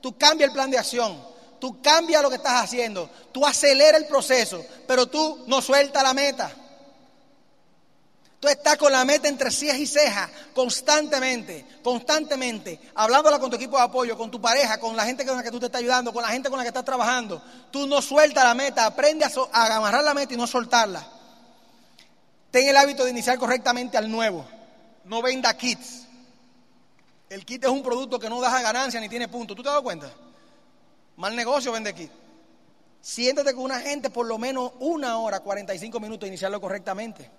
Tú 0.00 0.16
cambias 0.16 0.48
el 0.48 0.54
plan 0.54 0.70
de 0.70 0.78
acción. 0.78 1.22
Tú 1.60 1.82
cambias 1.82 2.22
lo 2.22 2.30
que 2.30 2.36
estás 2.36 2.64
haciendo. 2.64 3.10
Tú 3.32 3.44
aceleras 3.44 4.00
el 4.00 4.06
proceso. 4.06 4.64
Pero 4.86 5.06
tú 5.08 5.44
no 5.48 5.60
sueltas 5.60 6.02
la 6.02 6.14
meta. 6.14 6.50
Tú 8.40 8.48
estás 8.48 8.78
con 8.78 8.90
la 8.90 9.04
meta 9.04 9.28
entre 9.28 9.50
cejas 9.50 9.76
y 9.76 9.86
cejas, 9.86 10.30
constantemente, 10.54 11.62
constantemente, 11.84 12.80
hablándola 12.94 13.38
con 13.38 13.50
tu 13.50 13.56
equipo 13.56 13.76
de 13.76 13.82
apoyo, 13.82 14.16
con 14.16 14.30
tu 14.30 14.40
pareja, 14.40 14.80
con 14.80 14.96
la 14.96 15.04
gente 15.04 15.26
con 15.26 15.36
la 15.36 15.42
que 15.42 15.50
tú 15.50 15.60
te 15.60 15.66
estás 15.66 15.80
ayudando, 15.80 16.10
con 16.10 16.22
la 16.22 16.30
gente 16.30 16.48
con 16.48 16.56
la 16.56 16.64
que 16.64 16.68
estás 16.68 16.86
trabajando. 16.86 17.42
Tú 17.70 17.86
no 17.86 18.00
sueltas 18.00 18.42
la 18.42 18.54
meta, 18.54 18.86
aprende 18.86 19.26
a, 19.26 19.30
a 19.52 19.76
amarrar 19.76 20.02
la 20.02 20.14
meta 20.14 20.32
y 20.32 20.38
no 20.38 20.46
soltarla. 20.46 21.06
Ten 22.50 22.66
el 22.66 22.78
hábito 22.78 23.04
de 23.04 23.10
iniciar 23.10 23.38
correctamente 23.38 23.98
al 23.98 24.10
nuevo. 24.10 24.46
No 25.04 25.20
venda 25.20 25.54
kits. 25.54 26.06
El 27.30 27.46
kit 27.46 27.62
es 27.62 27.70
un 27.70 27.80
producto 27.80 28.18
que 28.18 28.28
no 28.28 28.40
da 28.40 28.60
ganancia 28.60 29.00
ni 29.00 29.08
tiene 29.08 29.28
punto. 29.28 29.54
¿Tú 29.54 29.62
te 29.62 29.68
has 29.68 29.74
dado 29.74 29.84
cuenta? 29.84 30.10
Mal 31.16 31.36
negocio 31.36 31.70
vende 31.70 31.94
kit. 31.94 32.10
Siéntate 33.00 33.54
con 33.54 33.62
una 33.62 33.78
gente 33.78 34.10
por 34.10 34.26
lo 34.26 34.36
menos 34.36 34.72
una 34.80 35.16
hora, 35.16 35.38
45 35.38 36.00
minutos, 36.00 36.28
iniciarlo 36.28 36.60
correctamente. 36.60 37.30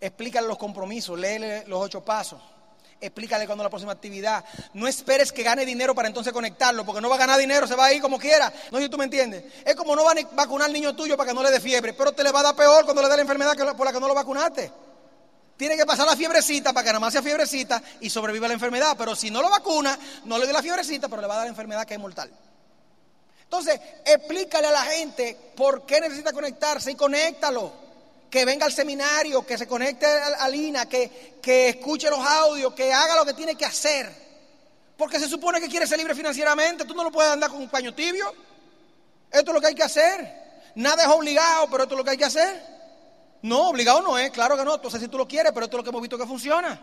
Explícale 0.00 0.48
los 0.48 0.56
compromisos, 0.56 1.18
léele 1.18 1.66
los 1.66 1.82
ocho 1.82 2.02
pasos. 2.02 2.40
Explícale 2.98 3.44
cuándo 3.44 3.62
la 3.62 3.68
próxima 3.68 3.92
actividad. 3.92 4.42
No 4.72 4.88
esperes 4.88 5.32
que 5.32 5.42
gane 5.42 5.66
dinero 5.66 5.94
para 5.94 6.08
entonces 6.08 6.32
conectarlo, 6.32 6.86
porque 6.86 7.02
no 7.02 7.10
va 7.10 7.16
a 7.16 7.18
ganar 7.18 7.38
dinero, 7.38 7.66
se 7.66 7.74
va 7.74 7.86
a 7.86 7.92
ir 7.92 8.00
como 8.00 8.18
quiera. 8.18 8.50
No 8.72 8.78
sé 8.78 8.84
si 8.84 8.90
tú 8.90 8.96
me 8.96 9.04
entiendes. 9.04 9.44
Es 9.66 9.74
como 9.74 9.94
no 9.94 10.02
va 10.02 10.12
a 10.12 10.34
vacunar 10.34 10.68
al 10.68 10.72
niño 10.72 10.96
tuyo 10.96 11.18
para 11.18 11.28
que 11.28 11.34
no 11.34 11.42
le 11.42 11.50
dé 11.50 11.60
fiebre, 11.60 11.92
pero 11.92 12.12
te 12.12 12.24
le 12.24 12.32
va 12.32 12.40
a 12.40 12.44
dar 12.44 12.56
peor 12.56 12.86
cuando 12.86 13.02
le 13.02 13.08
dé 13.10 13.16
la 13.16 13.22
enfermedad 13.22 13.54
por 13.76 13.84
la 13.84 13.92
que 13.92 14.00
no 14.00 14.08
lo 14.08 14.14
vacunaste. 14.14 14.72
Tiene 15.60 15.76
que 15.76 15.84
pasar 15.84 16.06
la 16.06 16.16
fiebrecita 16.16 16.72
para 16.72 16.84
que 16.84 16.88
nada 16.88 17.00
más 17.00 17.12
sea 17.12 17.22
fiebrecita 17.22 17.82
y 18.00 18.08
sobreviva 18.08 18.48
la 18.48 18.54
enfermedad. 18.54 18.96
Pero 18.96 19.14
si 19.14 19.30
no 19.30 19.42
lo 19.42 19.50
vacuna, 19.50 19.98
no 20.24 20.38
le 20.38 20.46
dé 20.46 20.54
la 20.54 20.62
fiebrecita, 20.62 21.06
pero 21.06 21.20
le 21.20 21.28
va 21.28 21.34
a 21.34 21.36
dar 21.36 21.44
la 21.44 21.50
enfermedad 21.50 21.84
que 21.84 21.92
es 21.92 22.00
mortal. 22.00 22.30
Entonces, 23.42 23.78
explícale 24.02 24.68
a 24.68 24.70
la 24.70 24.84
gente 24.84 25.36
por 25.54 25.84
qué 25.84 26.00
necesita 26.00 26.32
conectarse 26.32 26.92
y 26.92 26.94
conéctalo 26.94 27.74
que 28.30 28.46
venga 28.46 28.64
al 28.64 28.72
seminario, 28.72 29.44
que 29.44 29.58
se 29.58 29.66
conecte 29.66 30.06
a, 30.06 30.48
Lina, 30.48 30.88
que, 30.88 31.36
que 31.42 31.68
escuche 31.68 32.08
los 32.08 32.20
audios, 32.20 32.72
que 32.72 32.90
haga 32.94 33.16
lo 33.16 33.26
que 33.26 33.34
tiene 33.34 33.54
que 33.54 33.66
hacer. 33.66 34.10
Porque 34.96 35.18
se 35.18 35.28
supone 35.28 35.60
que 35.60 35.68
quiere 35.68 35.86
ser 35.86 35.98
libre 35.98 36.14
financieramente, 36.14 36.86
tú 36.86 36.94
no 36.94 37.04
lo 37.04 37.10
puedes 37.10 37.30
andar 37.30 37.50
con 37.50 37.60
un 37.60 37.68
paño 37.68 37.94
tibio. 37.94 38.32
Esto 39.30 39.50
es 39.50 39.54
lo 39.54 39.60
que 39.60 39.66
hay 39.66 39.74
que 39.74 39.82
hacer. 39.82 40.72
Nada 40.76 41.02
es 41.02 41.08
obligado, 41.10 41.68
pero 41.70 41.82
esto 41.82 41.96
es 41.96 41.98
lo 41.98 42.04
que 42.04 42.12
hay 42.12 42.16
que 42.16 42.24
hacer. 42.24 42.79
No, 43.42 43.68
obligado 43.68 44.02
no 44.02 44.18
es, 44.18 44.30
claro 44.30 44.56
que 44.56 44.64
no. 44.64 44.74
Entonces 44.74 45.00
si 45.00 45.08
tú 45.08 45.18
lo 45.18 45.26
quieres, 45.26 45.52
pero 45.52 45.64
esto 45.64 45.76
es 45.76 45.78
lo 45.78 45.84
que 45.84 45.90
hemos 45.90 46.02
visto 46.02 46.18
que 46.18 46.26
funciona. 46.26 46.80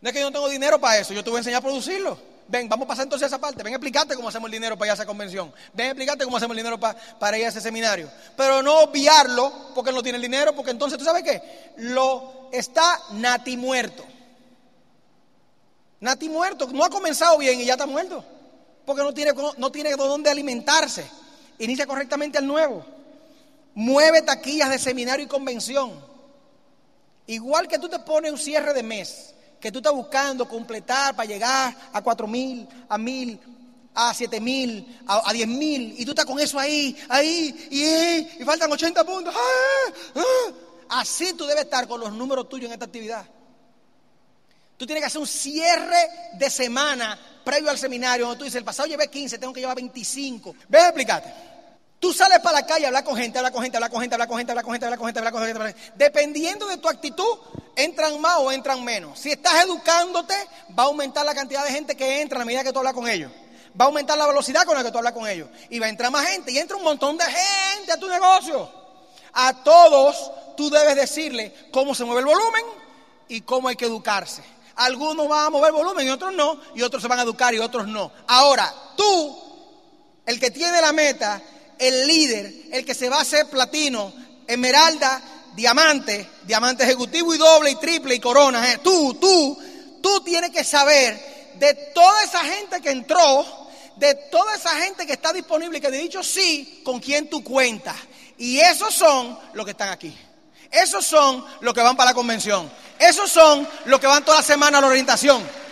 No 0.00 0.08
es 0.08 0.12
que 0.12 0.20
yo 0.20 0.26
no 0.26 0.32
tengo 0.32 0.48
dinero 0.48 0.78
para 0.78 0.98
eso, 0.98 1.14
yo 1.14 1.24
te 1.24 1.30
voy 1.30 1.38
a 1.38 1.40
enseñar 1.40 1.58
a 1.58 1.62
producirlo. 1.62 2.18
Ven, 2.46 2.68
vamos 2.68 2.84
a 2.84 2.88
pasar 2.88 3.04
entonces 3.04 3.24
a 3.24 3.26
esa 3.28 3.40
parte. 3.40 3.62
Ven 3.62 3.72
explicarte 3.72 4.14
cómo 4.14 4.28
hacemos 4.28 4.48
el 4.48 4.52
dinero 4.52 4.76
para 4.76 4.88
ir 4.88 4.90
a 4.90 4.94
esa 4.94 5.06
convención. 5.06 5.52
Ven 5.72 5.86
explicarte 5.86 6.24
cómo 6.24 6.36
hacemos 6.36 6.54
el 6.54 6.58
dinero 6.58 6.78
para, 6.78 6.98
para 7.18 7.38
ir 7.38 7.46
a 7.46 7.48
ese 7.48 7.60
seminario. 7.60 8.10
Pero 8.36 8.62
no 8.62 8.80
obviarlo 8.80 9.70
porque 9.74 9.92
no 9.92 10.02
tiene 10.02 10.16
el 10.16 10.22
dinero, 10.22 10.54
porque 10.54 10.72
entonces, 10.72 10.98
¿tú 10.98 11.04
sabes 11.04 11.22
qué? 11.22 11.72
Lo 11.78 12.50
está 12.52 13.00
nati 13.12 13.56
muerto. 13.56 14.04
Nati 16.00 16.28
muerto. 16.28 16.68
No 16.70 16.84
ha 16.84 16.90
comenzado 16.90 17.38
bien 17.38 17.60
y 17.60 17.64
ya 17.64 17.74
está 17.74 17.86
muerto. 17.86 18.22
Porque 18.84 19.02
no 19.02 19.14
tiene, 19.14 19.32
no 19.56 19.72
tiene 19.72 19.96
dónde 19.96 20.28
alimentarse. 20.28 21.06
Inicia 21.58 21.86
correctamente 21.86 22.36
al 22.36 22.46
nuevo. 22.46 22.84
Mueve 23.74 24.22
taquillas 24.22 24.70
de 24.70 24.78
seminario 24.78 25.24
y 25.24 25.28
convención. 25.28 25.92
Igual 27.26 27.68
que 27.68 27.78
tú 27.78 27.88
te 27.88 27.98
pones 28.00 28.32
un 28.32 28.38
cierre 28.38 28.72
de 28.72 28.82
mes 28.82 29.34
que 29.64 29.72
tú 29.72 29.78
estás 29.78 29.94
buscando 29.94 30.46
completar 30.46 31.16
para 31.16 31.26
llegar 31.26 31.74
a 31.90 32.02
cuatro 32.02 32.26
mil, 32.26 32.68
a 32.86 32.98
mil, 32.98 33.40
a 33.94 34.12
siete 34.12 34.38
mil, 34.38 35.00
a, 35.06 35.32
diez 35.32 35.48
mil, 35.48 35.94
y 35.98 36.04
tú 36.04 36.10
estás 36.10 36.26
con 36.26 36.38
eso 36.38 36.58
ahí, 36.58 36.94
ahí, 37.08 37.68
y, 37.70 38.42
y 38.42 38.44
faltan 38.44 38.70
80 38.70 39.04
puntos. 39.04 39.34
¡Ah! 39.34 39.92
¡Ah! 40.16 40.52
Así 41.00 41.32
tú 41.32 41.46
debes 41.46 41.64
estar 41.64 41.88
con 41.88 41.98
los 41.98 42.12
números 42.12 42.46
tuyos 42.46 42.66
en 42.66 42.74
esta 42.74 42.84
actividad. 42.84 43.24
Tú 44.76 44.84
tienes 44.84 45.00
que 45.00 45.06
hacer 45.06 45.20
un 45.22 45.26
cierre 45.26 46.10
de 46.34 46.50
semana 46.50 47.18
previo 47.42 47.70
al 47.70 47.78
seminario, 47.78 48.26
donde 48.26 48.38
tú 48.38 48.44
dices, 48.44 48.58
el 48.58 48.64
pasado 48.64 48.86
llevé 48.86 49.08
15, 49.08 49.38
tengo 49.38 49.54
que 49.54 49.60
llevar 49.60 49.76
25. 49.76 50.56
Ve 50.68 50.78
a 50.78 50.88
explicarte. 50.88 51.32
Tú 52.04 52.12
sales 52.12 52.38
para 52.40 52.60
la 52.60 52.66
calle, 52.66 52.84
habla 52.84 53.02
con 53.02 53.16
gente, 53.16 53.38
habla 53.38 53.50
con 53.50 53.62
gente, 53.62 53.78
habla 53.78 53.88
con 53.88 53.98
gente, 54.02 54.14
habla 54.14 54.26
con 54.28 54.36
gente, 54.36 54.52
habla 54.52 54.62
con 54.62 54.74
gente, 54.74 54.84
habla 54.84 54.98
con 54.98 55.06
gente, 55.06 55.20
habla 55.20 55.32
con 55.32 55.42
gente, 55.46 55.58
gente. 55.58 55.92
Dependiendo 55.96 56.66
de 56.66 56.76
tu 56.76 56.86
actitud, 56.86 57.38
entran 57.74 58.20
más 58.20 58.36
o 58.40 58.52
entran 58.52 58.84
menos. 58.84 59.18
Si 59.18 59.32
estás 59.32 59.64
educándote, 59.64 60.34
va 60.78 60.82
a 60.82 60.86
aumentar 60.88 61.24
la 61.24 61.34
cantidad 61.34 61.64
de 61.64 61.70
gente 61.70 61.96
que 61.96 62.20
entra 62.20 62.42
a 62.42 62.44
medida 62.44 62.62
que 62.62 62.74
tú 62.74 62.80
hablas 62.80 62.92
con 62.92 63.08
ellos. 63.08 63.32
Va 63.80 63.86
a 63.86 63.88
aumentar 63.88 64.18
la 64.18 64.26
velocidad 64.26 64.66
con 64.66 64.76
la 64.76 64.84
que 64.84 64.90
tú 64.90 64.98
hablas 64.98 65.14
con 65.14 65.26
ellos. 65.26 65.48
Y 65.70 65.78
va 65.78 65.86
a 65.86 65.88
entrar 65.88 66.10
más 66.10 66.26
gente. 66.26 66.52
Y 66.52 66.58
entra 66.58 66.76
un 66.76 66.84
montón 66.84 67.16
de 67.16 67.24
gente 67.24 67.92
a 67.92 67.96
tu 67.96 68.06
negocio. 68.06 68.70
A 69.32 69.64
todos 69.64 70.30
tú 70.58 70.68
debes 70.68 70.96
decirle 70.96 71.54
cómo 71.72 71.94
se 71.94 72.04
mueve 72.04 72.20
el 72.20 72.26
volumen 72.26 72.64
y 73.28 73.40
cómo 73.40 73.68
hay 73.68 73.76
que 73.76 73.86
educarse. 73.86 74.44
Algunos 74.76 75.26
van 75.26 75.46
a 75.46 75.48
mover 75.48 75.72
volumen 75.72 76.06
y 76.06 76.10
otros 76.10 76.34
no. 76.34 76.60
Y 76.74 76.82
otros 76.82 77.00
se 77.00 77.08
van 77.08 77.20
a 77.20 77.22
educar 77.22 77.54
y 77.54 77.60
otros 77.60 77.88
no. 77.88 78.12
Ahora, 78.26 78.70
tú, 78.94 79.38
el 80.26 80.38
que 80.38 80.50
tiene 80.50 80.82
la 80.82 80.92
meta, 80.92 81.40
el 81.88 82.06
líder, 82.06 82.54
el 82.72 82.84
que 82.84 82.94
se 82.94 83.08
va 83.08 83.18
a 83.18 83.22
hacer 83.22 83.48
platino, 83.48 84.12
esmeralda, 84.46 85.22
diamante, 85.54 86.28
diamante 86.44 86.84
ejecutivo 86.84 87.34
y 87.34 87.38
doble 87.38 87.70
y 87.70 87.76
triple 87.76 88.14
y 88.14 88.20
corona. 88.20 88.72
¿eh? 88.72 88.78
Tú, 88.82 89.14
tú, 89.14 89.58
tú 90.02 90.20
tienes 90.22 90.50
que 90.50 90.64
saber 90.64 91.52
de 91.58 91.74
toda 91.94 92.22
esa 92.24 92.40
gente 92.40 92.80
que 92.80 92.90
entró, 92.90 93.46
de 93.96 94.14
toda 94.30 94.54
esa 94.54 94.70
gente 94.80 95.06
que 95.06 95.12
está 95.12 95.32
disponible 95.32 95.78
y 95.78 95.80
que 95.80 95.86
ha 95.86 95.90
dicho 95.90 96.22
sí, 96.22 96.82
con 96.84 97.00
quién 97.00 97.28
tú 97.28 97.42
cuentas. 97.44 97.96
Y 98.38 98.58
esos 98.58 98.92
son 98.94 99.38
los 99.54 99.64
que 99.64 99.70
están 99.72 99.90
aquí. 99.90 100.16
Esos 100.70 101.06
son 101.06 101.44
los 101.60 101.72
que 101.72 101.80
van 101.80 101.96
para 101.96 102.10
la 102.10 102.14
convención. 102.14 102.70
Esos 102.98 103.30
son 103.30 103.66
los 103.84 104.00
que 104.00 104.08
van 104.08 104.24
toda 104.24 104.38
la 104.38 104.44
semana 104.44 104.78
a 104.78 104.80
la 104.80 104.88
orientación. 104.88 105.63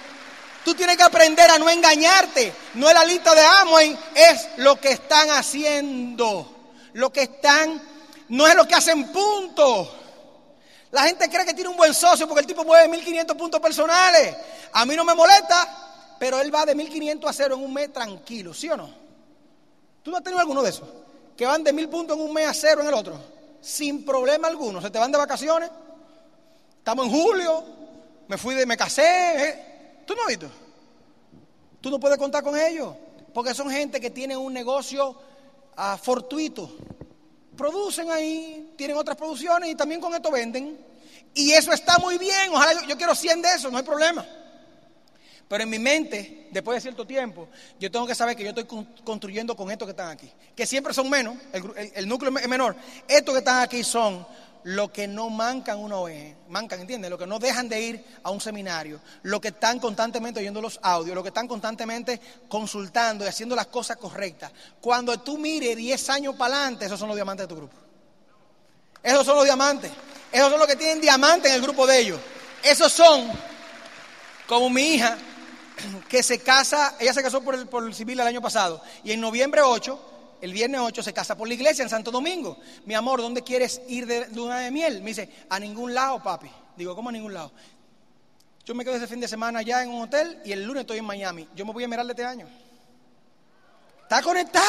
Tú 0.65 0.75
tienes 0.75 0.97
que 0.97 1.03
aprender 1.03 1.51
a 1.51 1.59
no 1.59 1.69
engañarte. 1.69 2.53
No 2.75 2.89
es 2.89 2.95
la 2.95 3.05
lista 3.05 3.35
de 3.35 3.45
Amway, 3.45 3.99
es 4.15 4.49
lo 4.59 4.81
que 4.81 4.93
están 4.93 5.31
haciendo. 5.31 6.49
Lo 6.93 7.13
que 7.13 7.23
están, 7.23 7.83
no 8.29 8.47
es 8.47 8.55
lo 8.55 8.67
que 8.67 8.75
hacen 8.75 9.11
puntos. 9.13 9.89
La 10.93 11.05
gente 11.05 11.29
cree 11.29 11.45
que 11.45 11.55
tiene 11.55 11.71
un 11.71 11.77
buen 11.77 11.95
socio 11.95 12.29
porque 12.29 12.43
el 12.43 12.47
tipo 12.47 12.65
mueve 12.65 12.87
1500 12.89 13.37
puntos 13.37 13.61
personales. 13.61 14.37
A 14.73 14.85
mí 14.85 14.95
no 14.95 15.05
me 15.05 15.15
molesta, 15.15 16.17
pero 16.19 16.41
él 16.41 16.55
va 16.55 16.65
de 16.67 16.75
1500 16.75 17.29
a 17.29 17.33
cero 17.33 17.55
en 17.57 17.65
un 17.65 17.73
mes 17.73 17.93
tranquilo, 17.93 18.55
¿sí 18.55 18.69
o 18.69 18.77
no? 18.77 18.91
¿Tú 20.03 20.11
no 20.11 20.19
has 20.19 20.23
tenido 20.23 20.41
alguno 20.41 20.63
de 20.63 20.71
esos? 20.71 20.89
Que 21.37 21.47
van 21.47 21.65
de 21.65 21.73
1000 21.73 21.89
puntos 21.89 22.17
en 22.17 22.23
un 22.23 22.33
mes 22.33 22.47
a 22.47 22.55
cero 22.55 22.83
en 22.83 22.89
el 22.89 22.95
otro. 22.95 23.19
Sin 23.61 24.05
problema 24.05 24.49
alguno. 24.49 24.81
Se 24.81 24.91
te 24.91 24.99
van 24.99 25.11
de 25.11 25.19
vacaciones. 25.19 25.71
Estamos 26.79 27.07
en 27.07 27.13
julio. 27.13 27.65
Me 28.29 28.37
fui 28.37 28.55
de, 28.55 28.67
me 28.67 28.77
casé. 28.77 29.49
¿eh? 29.49 29.72
¿Tú 30.07 30.15
no 30.15 30.23
has 30.23 30.29
visto? 30.29 30.51
Tú 31.81 31.91
no 31.91 31.99
puedes 31.99 32.19
contar 32.19 32.43
con 32.43 32.59
ellos, 32.59 32.95
porque 33.35 33.55
son 33.55 33.71
gente 33.71 34.01
que 34.01 34.11
tiene 34.11 34.37
un 34.37 34.53
negocio 34.53 35.17
ah, 35.77 35.99
fortuito. 36.01 36.71
Producen 37.57 38.11
ahí, 38.11 38.73
tienen 38.77 38.97
otras 38.97 39.17
producciones 39.17 39.71
y 39.71 39.75
también 39.75 40.01
con 40.01 40.15
esto 40.15 40.31
venden. 40.31 40.79
Y 41.35 41.53
eso 41.53 41.73
está 41.73 41.99
muy 41.99 42.19
bien, 42.19 42.51
ojalá 42.53 42.87
yo, 42.87 42.97
quiero 42.97 43.15
100 43.15 43.43
de 43.43 43.49
eso, 43.55 43.71
no 43.71 43.79
hay 43.79 43.85
problema. 43.85 44.25
Pero 45.49 45.65
en 45.65 45.71
mi 45.71 45.79
mente, 45.79 46.49
después 46.51 46.77
de 46.77 46.81
cierto 46.81 47.07
tiempo, 47.07 47.49
yo 47.79 47.91
tengo 47.91 48.07
que 48.07 48.15
saber 48.15 48.37
que 48.37 48.45
yo 48.45 48.51
estoy 48.51 48.67
construyendo 49.05 49.57
con 49.57 49.71
estos 49.71 49.87
que 49.87 49.91
están 49.91 50.09
aquí. 50.09 50.31
Que 50.55 50.67
siempre 50.67 50.95
son 50.95 51.11
menos, 51.11 51.37
el, 51.53 51.93
el 51.95 52.09
núcleo 52.09 52.37
es 52.39 52.49
menor. 52.49 52.77
Estos 53.09 53.35
que 53.35 53.41
están 53.41 53.61
aquí 53.61 53.83
son 53.83 54.27
lo 54.65 54.93
que 54.93 55.09
no 55.09 55.29
mancan 55.29 55.79
una 55.79 55.97
OE, 55.97 56.37
mancan, 56.49 56.81
¿entiendes? 56.81 57.11
Lo 57.11 57.19
que 57.19 57.27
no 57.27 57.39
dejan 57.39 57.69
de 57.69 57.81
ir 57.81 58.05
a 58.23 58.31
un 58.31 58.41
seminario, 58.41 59.01
lo 59.23 59.41
que 59.41 59.49
están 59.49 59.79
constantemente 59.81 60.41
oyendo 60.41 60.61
los 60.61 60.79
audios, 60.83 61.15
lo 61.15 61.23
que 61.23 61.31
están 61.31 61.49
constantemente 61.49 62.21
consultando 62.49 63.25
y 63.25 63.29
haciendo 63.29 63.57
las 63.57 63.67
cosas 63.67 63.97
correctas. 63.97 64.53
Cuando 64.81 65.19
tú 65.21 65.39
mires 65.39 65.77
10 65.77 66.11
años 66.11 66.37
para 66.37 66.57
adelante, 66.57 66.87
esos 66.87 66.99
son 66.99 67.09
los 67.09 67.17
diamantes 67.17 67.45
de 67.45 67.49
tu 67.49 67.57
grupo. 67.57 67.77
Esos 69.03 69.27
son 69.27 69.37
los 69.37 69.45
diamantes. 69.45 69.91
Esos 70.31 70.49
son 70.51 70.59
los 70.59 70.69
que 70.69 70.77
tienen 70.77 71.01
diamantes 71.01 71.51
en 71.51 71.57
el 71.57 71.63
grupo 71.63 71.87
de 71.87 71.99
ellos. 71.99 72.21
Esos 72.63 72.93
son, 72.93 73.31
como 74.47 74.71
mi 74.71 74.95
hija, 74.95 75.19
que 76.09 76.23
se 76.23 76.39
casa, 76.39 76.95
ella 77.01 77.13
se 77.13 77.23
casó 77.23 77.43
por 77.43 77.55
el, 77.55 77.67
por 77.67 77.85
el 77.85 77.95
civil 77.95 78.21
el 78.21 78.27
año 78.27 78.41
pasado, 78.41 78.81
y 79.03 79.13
en 79.13 79.21
noviembre 79.21 79.63
8 79.63 80.12
el 80.43 80.53
viernes 80.53 80.81
8 80.81 81.05
se 81.05 81.13
casa 81.13 81.37
por 81.37 81.47
la 81.47 81.55
iglesia 81.55 81.85
en 81.85 81.89
Santo 81.89 82.11
Domingo. 82.11 82.59
Mi 82.85 82.95
amor, 82.95 83.23
¿dónde 83.23 83.43
quieres 83.43 83.81
ir 83.87 84.07
de 84.09 84.27
luna 84.31 84.59
de 84.59 84.73
miel? 84.73 85.01
Me 85.01 85.11
dice, 85.11 85.31
a 85.49 85.61
ningún 85.61 85.95
lado, 85.95 86.21
papi. 86.21 86.51
Digo, 86.77 86.97
¿cómo 86.97 87.11
a 87.11 87.13
ningún 87.13 87.33
lado? 87.33 87.53
Yo 88.65 88.75
me 88.75 88.85
quedo 88.85 88.97
ese 88.97 89.07
fin 89.07 89.21
de 89.21 89.29
semana 89.29 89.61
allá 89.61 89.85
en 89.85 89.91
un 89.91 90.03
hotel 90.03 90.43
y 90.45 90.51
el 90.51 90.65
lunes 90.65 90.81
estoy 90.81 90.99
en 90.99 91.05
Miami. 91.05 91.49
Yo 91.55 91.65
me 91.65 91.73
voy 91.73 91.85
a 91.85 91.89
mirar 91.89 92.05
de 92.07 92.11
este 92.11 92.25
año. 92.25 92.49
Está 94.03 94.21
conectada. 94.21 94.67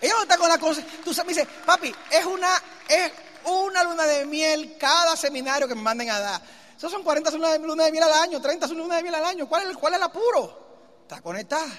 Ella 0.00 0.14
no 0.14 0.22
está 0.22 0.36
con 0.36 0.48
la 0.48 0.58
cosa. 0.58 0.82
Tú 1.04 1.12
me 1.18 1.34
dice, 1.34 1.46
papi, 1.64 1.94
es 2.10 2.26
una, 2.26 2.50
es 2.88 3.12
una 3.44 3.84
luna 3.84 4.02
de 4.06 4.26
miel 4.26 4.76
cada 4.76 5.16
seminario 5.16 5.68
que 5.68 5.76
me 5.76 5.82
manden 5.82 6.10
a 6.10 6.18
dar. 6.18 6.42
Esos 6.76 6.90
son 6.90 7.04
40 7.04 7.30
lunas 7.30 7.52
de, 7.52 7.58
luna 7.60 7.84
de 7.84 7.92
miel 7.92 8.02
al 8.02 8.12
año, 8.14 8.40
30 8.40 8.66
lunas 8.68 8.96
de 8.96 9.02
miel 9.04 9.14
al 9.14 9.24
año. 9.24 9.48
¿Cuál 9.48 9.70
es, 9.70 9.76
¿Cuál 9.76 9.92
es 9.92 9.98
el 9.98 10.02
apuro? 10.02 10.98
Está 11.02 11.20
conectada. 11.20 11.70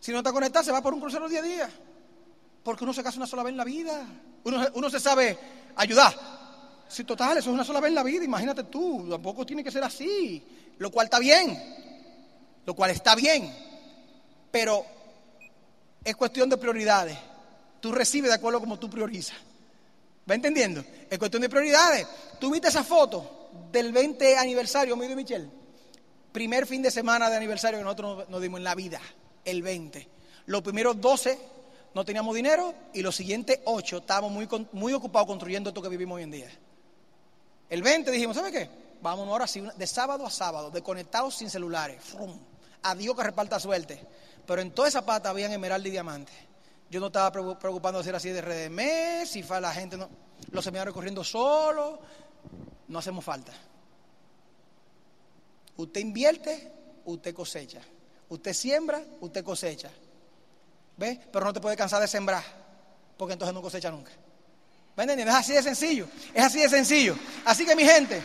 Si 0.00 0.10
no 0.10 0.18
está 0.18 0.32
conectada, 0.32 0.64
se 0.64 0.72
va 0.72 0.80
por 0.80 0.94
un 0.94 1.00
crucero 1.00 1.28
día 1.28 1.40
a 1.40 1.42
día. 1.42 1.70
Porque 2.70 2.84
uno 2.84 2.94
se 2.94 3.02
casa 3.02 3.16
una 3.16 3.26
sola 3.26 3.42
vez 3.42 3.50
en 3.50 3.56
la 3.56 3.64
vida. 3.64 4.06
Uno, 4.44 4.90
se 4.90 5.00
sabe 5.00 5.36
ayudar. 5.74 6.14
Si 6.88 7.02
total, 7.02 7.38
eso 7.38 7.50
es 7.50 7.54
una 7.54 7.64
sola 7.64 7.80
vez 7.80 7.88
en 7.88 7.96
la 7.96 8.04
vida, 8.04 8.22
imagínate 8.22 8.62
tú, 8.62 9.08
tampoco 9.10 9.44
tiene 9.44 9.64
que 9.64 9.72
ser 9.72 9.82
así. 9.82 10.40
Lo 10.78 10.92
cual 10.92 11.06
está 11.06 11.18
bien. 11.18 11.60
Lo 12.64 12.74
cual 12.74 12.92
está 12.92 13.16
bien. 13.16 13.52
Pero 14.52 14.86
es 16.04 16.14
cuestión 16.14 16.48
de 16.48 16.58
prioridades. 16.58 17.18
Tú 17.80 17.90
recibes 17.90 18.30
de 18.30 18.36
acuerdo 18.36 18.60
como 18.60 18.78
tú 18.78 18.88
priorizas. 18.88 19.36
¿Va 20.30 20.36
entendiendo? 20.36 20.84
Es 21.10 21.18
cuestión 21.18 21.42
de 21.42 21.48
prioridades. 21.48 22.06
¿Tú 22.38 22.52
viste 22.52 22.68
esa 22.68 22.84
foto 22.84 23.48
del 23.72 23.90
20 23.90 24.36
aniversario 24.36 24.96
mío 24.96 25.10
y 25.10 25.16
Michelle? 25.16 25.50
Primer 26.30 26.68
fin 26.68 26.82
de 26.82 26.92
semana 26.92 27.28
de 27.30 27.36
aniversario 27.36 27.80
que 27.80 27.84
nosotros 27.84 28.28
nos 28.28 28.40
dimos 28.40 28.58
en 28.58 28.64
la 28.64 28.76
vida, 28.76 29.00
el 29.44 29.60
20. 29.60 30.08
Los 30.46 30.62
primeros 30.62 31.00
12 31.00 31.58
no 31.94 32.04
teníamos 32.04 32.34
dinero 32.34 32.72
y 32.92 33.02
los 33.02 33.16
siguientes 33.16 33.60
ocho 33.64 33.98
estábamos 33.98 34.30
muy, 34.30 34.48
muy 34.72 34.92
ocupados 34.92 35.26
construyendo 35.26 35.70
esto 35.70 35.82
que 35.82 35.88
vivimos 35.88 36.16
hoy 36.16 36.22
en 36.22 36.30
día. 36.30 36.50
El 37.68 37.82
20 37.82 38.10
dijimos, 38.10 38.36
¿sabe 38.36 38.52
qué? 38.52 38.68
Vámonos 39.02 39.32
ahora 39.32 39.46
sí, 39.46 39.62
de 39.76 39.86
sábado 39.86 40.26
a 40.26 40.30
sábado, 40.30 40.70
desconectados 40.70 41.36
sin 41.36 41.50
celulares. 41.50 42.02
¡Frum! 42.02 42.38
A 42.82 42.94
Dios 42.94 43.16
que 43.16 43.22
reparta 43.22 43.58
suerte. 43.58 44.00
Pero 44.46 44.62
en 44.62 44.72
toda 44.72 44.88
esa 44.88 45.04
pata 45.04 45.30
habían 45.30 45.52
esmeralda 45.52 45.88
y 45.88 45.90
diamante. 45.90 46.32
Yo 46.90 47.00
no 47.00 47.06
estaba 47.06 47.30
preocupando 47.30 47.98
de 47.98 48.00
hacer 48.02 48.16
así 48.16 48.30
de 48.30 48.40
redes 48.40 49.30
si 49.30 49.42
fue 49.42 49.60
la 49.60 49.72
gente, 49.72 49.96
no, 49.96 50.08
los 50.50 50.64
seminarios 50.64 50.92
corriendo 50.92 51.22
solo, 51.22 52.00
no 52.88 52.98
hacemos 52.98 53.24
falta. 53.24 53.52
Usted 55.76 56.00
invierte, 56.00 56.72
usted 57.04 57.34
cosecha. 57.34 57.80
Usted 58.28 58.52
siembra, 58.52 59.02
usted 59.20 59.44
cosecha. 59.44 59.90
¿Ves? 61.00 61.18
Pero 61.32 61.46
no 61.46 61.52
te 61.54 61.62
puedes 61.62 61.78
cansar 61.78 61.98
de 62.02 62.06
sembrar, 62.06 62.44
porque 63.16 63.32
entonces 63.32 63.54
no 63.54 63.62
cosecha 63.62 63.90
nunca. 63.90 64.10
¿Me 64.94 65.04
entendiendo? 65.04 65.32
Es 65.32 65.38
así 65.38 65.54
de 65.54 65.62
sencillo. 65.62 66.06
Es 66.34 66.44
así 66.44 66.60
de 66.60 66.68
sencillo. 66.68 67.16
Así 67.46 67.64
que 67.64 67.74
mi 67.74 67.84
gente, 67.84 68.22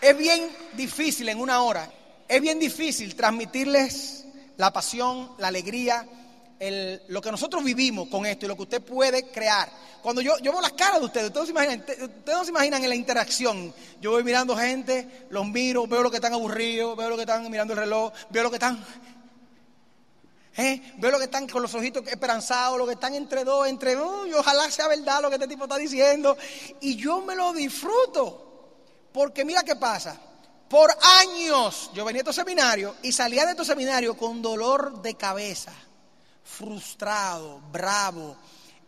es 0.00 0.16
bien 0.16 0.50
difícil 0.74 1.28
en 1.28 1.40
una 1.40 1.62
hora, 1.62 1.90
es 2.28 2.40
bien 2.40 2.60
difícil 2.60 3.16
transmitirles 3.16 4.24
la 4.56 4.72
pasión, 4.72 5.32
la 5.36 5.48
alegría, 5.48 6.06
lo 7.08 7.20
que 7.20 7.32
nosotros 7.32 7.64
vivimos 7.64 8.06
con 8.06 8.24
esto 8.24 8.46
y 8.46 8.48
lo 8.48 8.54
que 8.54 8.62
usted 8.62 8.80
puede 8.80 9.24
crear. 9.32 9.68
Cuando 10.00 10.22
yo, 10.22 10.36
veo 10.40 10.60
las 10.60 10.74
caras 10.74 11.00
de 11.00 11.06
ustedes, 11.06 11.26
ustedes 11.26 11.46
se 11.46 11.50
imaginan, 11.50 11.80
ustedes 11.80 12.38
no 12.38 12.44
se 12.44 12.50
imaginan 12.50 12.84
en 12.84 12.88
la 12.88 12.94
interacción. 12.94 13.74
Yo 14.00 14.12
voy 14.12 14.22
mirando 14.22 14.56
gente, 14.56 15.26
los 15.30 15.44
miro, 15.44 15.88
veo 15.88 16.04
lo 16.04 16.10
que 16.10 16.18
están 16.18 16.34
aburridos, 16.34 16.96
veo 16.96 17.08
lo 17.08 17.16
que 17.16 17.22
están 17.22 17.50
mirando 17.50 17.74
el 17.74 17.80
reloj, 17.80 18.12
veo 18.30 18.44
lo 18.44 18.50
que 18.50 18.56
están 18.56 18.78
¿Eh? 20.58 20.94
Veo 20.96 21.12
lo 21.12 21.18
que 21.18 21.26
están 21.26 21.46
con 21.46 21.62
los 21.62 21.72
ojitos 21.72 22.04
esperanzados, 22.08 22.76
lo 22.76 22.84
que 22.84 22.94
están 22.94 23.14
entre 23.14 23.44
dos, 23.44 23.68
entre 23.68 23.94
dos, 23.94 24.26
y 24.26 24.32
ojalá 24.32 24.68
sea 24.72 24.88
verdad 24.88 25.22
lo 25.22 25.28
que 25.28 25.36
este 25.36 25.46
tipo 25.46 25.64
está 25.64 25.76
diciendo. 25.76 26.36
Y 26.80 26.96
yo 26.96 27.20
me 27.20 27.36
lo 27.36 27.52
disfruto. 27.52 28.44
Porque 29.12 29.44
mira 29.44 29.62
qué 29.62 29.76
pasa. 29.76 30.18
Por 30.68 30.90
años 31.20 31.92
yo 31.94 32.04
venía 32.04 32.20
a 32.20 32.22
estos 32.22 32.34
seminarios 32.34 32.96
y 33.02 33.12
salía 33.12 33.44
de 33.44 33.52
estos 33.52 33.68
seminarios 33.68 34.16
con 34.16 34.42
dolor 34.42 35.00
de 35.00 35.14
cabeza, 35.14 35.72
frustrado, 36.42 37.60
bravo, 37.70 38.36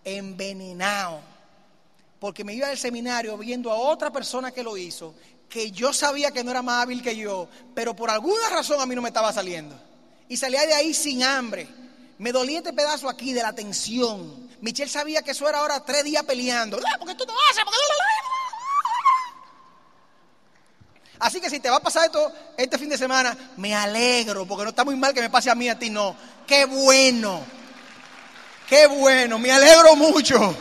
envenenado. 0.02 1.20
Porque 2.18 2.42
me 2.42 2.52
iba 2.52 2.66
al 2.66 2.78
seminario 2.78 3.38
viendo 3.38 3.70
a 3.70 3.76
otra 3.76 4.10
persona 4.10 4.50
que 4.50 4.64
lo 4.64 4.76
hizo, 4.76 5.14
que 5.48 5.70
yo 5.70 5.92
sabía 5.92 6.32
que 6.32 6.42
no 6.42 6.50
era 6.50 6.62
más 6.62 6.82
hábil 6.82 7.00
que 7.00 7.16
yo, 7.16 7.48
pero 7.76 7.94
por 7.94 8.10
alguna 8.10 8.50
razón 8.50 8.80
a 8.80 8.86
mí 8.86 8.96
no 8.96 9.02
me 9.02 9.08
estaba 9.10 9.32
saliendo 9.32 9.89
y 10.30 10.36
salía 10.36 10.64
de 10.64 10.72
ahí 10.72 10.94
sin 10.94 11.24
hambre. 11.24 11.68
Me 12.18 12.30
dolía 12.30 12.58
este 12.58 12.72
pedazo 12.72 13.08
aquí 13.08 13.32
de 13.32 13.42
la 13.42 13.52
tensión. 13.52 14.48
Michelle 14.60 14.88
sabía 14.88 15.22
que 15.22 15.32
eso 15.32 15.48
era 15.48 15.58
ahora 15.58 15.84
tres 15.84 16.04
días 16.04 16.22
peleando. 16.22 16.78
porque 17.00 17.16
tú 17.16 17.26
no 17.26 17.32
haces. 17.50 17.64
Así 21.18 21.40
que 21.40 21.50
si 21.50 21.58
te 21.58 21.68
va 21.68 21.78
a 21.78 21.80
pasar 21.80 22.04
esto 22.06 22.32
este 22.56 22.78
fin 22.78 22.88
de 22.88 22.96
semana, 22.96 23.36
me 23.56 23.74
alegro, 23.74 24.46
porque 24.46 24.62
no 24.62 24.70
está 24.70 24.84
muy 24.84 24.94
mal 24.94 25.12
que 25.12 25.20
me 25.20 25.30
pase 25.30 25.50
a 25.50 25.56
mí 25.56 25.68
a 25.68 25.76
ti, 25.76 25.90
no. 25.90 26.14
Qué 26.46 26.64
bueno. 26.64 27.42
Qué 28.68 28.86
bueno, 28.86 29.36
me 29.40 29.50
alegro 29.50 29.96
mucho. 29.96 30.54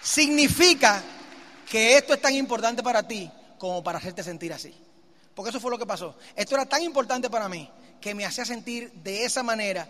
Significa 0.00 1.02
que 1.70 1.98
esto 1.98 2.14
es 2.14 2.22
tan 2.22 2.34
importante 2.34 2.82
para 2.82 3.06
ti 3.06 3.30
como 3.58 3.84
para 3.84 3.98
hacerte 3.98 4.22
sentir 4.22 4.50
así. 4.54 4.74
Porque 5.34 5.50
eso 5.50 5.60
fue 5.60 5.70
lo 5.70 5.78
que 5.78 5.86
pasó. 5.86 6.16
Esto 6.36 6.54
era 6.54 6.66
tan 6.66 6.82
importante 6.82 7.30
para 7.30 7.48
mí 7.48 7.70
que 8.00 8.14
me 8.14 8.24
hacía 8.24 8.44
sentir 8.44 8.92
de 8.92 9.24
esa 9.24 9.42
manera 9.42 9.88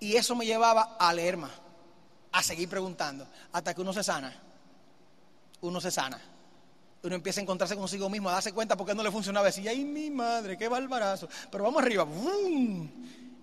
y 0.00 0.16
eso 0.16 0.34
me 0.34 0.44
llevaba 0.44 0.96
a 0.98 1.12
leer 1.14 1.36
más, 1.36 1.52
a 2.32 2.42
seguir 2.42 2.68
preguntando, 2.68 3.26
hasta 3.52 3.74
que 3.74 3.80
uno 3.80 3.92
se 3.92 4.02
sana. 4.02 4.34
Uno 5.62 5.80
se 5.80 5.90
sana. 5.90 6.20
Uno 7.02 7.14
empieza 7.14 7.40
a 7.40 7.42
encontrarse 7.42 7.76
consigo 7.76 8.08
mismo, 8.08 8.28
a 8.28 8.32
darse 8.32 8.52
cuenta 8.52 8.76
por 8.76 8.86
qué 8.86 8.94
no 8.94 9.02
le 9.02 9.10
funcionaba. 9.10 9.46
Decir, 9.46 9.68
ay, 9.68 9.84
mi 9.84 10.10
madre, 10.10 10.56
qué 10.56 10.68
barbarazo. 10.68 11.28
Pero 11.50 11.64
vamos 11.64 11.82
arriba. 11.82 12.06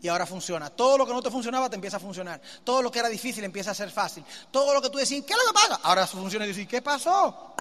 Y 0.02 0.08
ahora 0.08 0.26
funciona. 0.26 0.70
Todo 0.72 0.98
lo 0.98 1.06
que 1.06 1.14
no 1.14 1.22
te 1.22 1.30
funcionaba 1.30 1.70
te 1.70 1.76
empieza 1.76 1.98
a 1.98 2.00
funcionar. 2.00 2.42
Todo 2.64 2.82
lo 2.82 2.92
que 2.92 3.00
era 3.00 3.08
difícil 3.08 3.44
empieza 3.44 3.72
a 3.72 3.76
ser 3.76 3.92
fácil. 3.92 4.24
Todo 4.50 4.74
lo 4.74 4.82
que 4.82 4.90
tú 4.90 4.98
decís, 4.98 5.24
¿qué 5.26 5.34
es 5.34 5.40
lo 5.40 5.46
que 5.52 5.54
pasa? 5.54 5.80
Ahora 5.84 6.08
funciona 6.08 6.46
y 6.46 6.50
decís, 6.50 6.68
¿qué 6.68 6.82
pasó? 6.82 7.56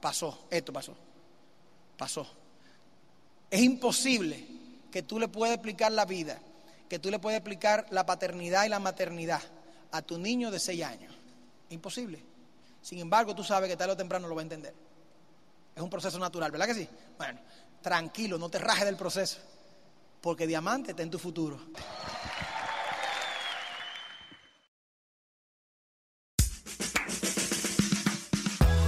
Pasó, 0.00 0.46
esto 0.50 0.72
pasó. 0.72 0.96
Pasó. 1.96 2.26
Es 3.50 3.60
imposible 3.60 4.46
que 4.92 5.02
tú 5.02 5.18
le 5.18 5.28
puedas 5.28 5.54
explicar 5.54 5.90
la 5.92 6.04
vida, 6.04 6.38
que 6.88 6.98
tú 6.98 7.10
le 7.10 7.18
puedas 7.18 7.38
explicar 7.38 7.86
la 7.90 8.06
paternidad 8.06 8.64
y 8.64 8.68
la 8.68 8.78
maternidad 8.78 9.42
a 9.90 10.02
tu 10.02 10.18
niño 10.18 10.50
de 10.50 10.60
6 10.60 10.84
años. 10.84 11.14
Imposible. 11.70 12.22
Sin 12.82 12.98
embargo, 12.98 13.34
tú 13.34 13.44
sabes 13.44 13.68
que 13.68 13.76
tarde 13.76 13.92
o 13.92 13.96
temprano 13.96 14.28
lo 14.28 14.34
va 14.34 14.40
a 14.40 14.44
entender. 14.44 14.74
Es 15.74 15.82
un 15.82 15.90
proceso 15.90 16.18
natural, 16.18 16.50
¿verdad 16.50 16.66
que 16.66 16.74
sí? 16.74 16.88
Bueno, 17.18 17.40
tranquilo, 17.82 18.38
no 18.38 18.48
te 18.48 18.58
rajes 18.58 18.84
del 18.84 18.96
proceso, 18.96 19.38
porque 20.20 20.46
diamante 20.46 20.90
está 20.92 21.02
en 21.02 21.10
tu 21.10 21.18
futuro. 21.18 21.60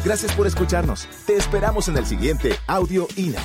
Gracias 0.04 0.34
por 0.34 0.48
escucharnos. 0.48 1.06
Te 1.26 1.36
esperamos 1.36 1.86
en 1.88 1.96
el 1.96 2.06
siguiente 2.06 2.56
Audio 2.66 3.06
INA. 3.16 3.40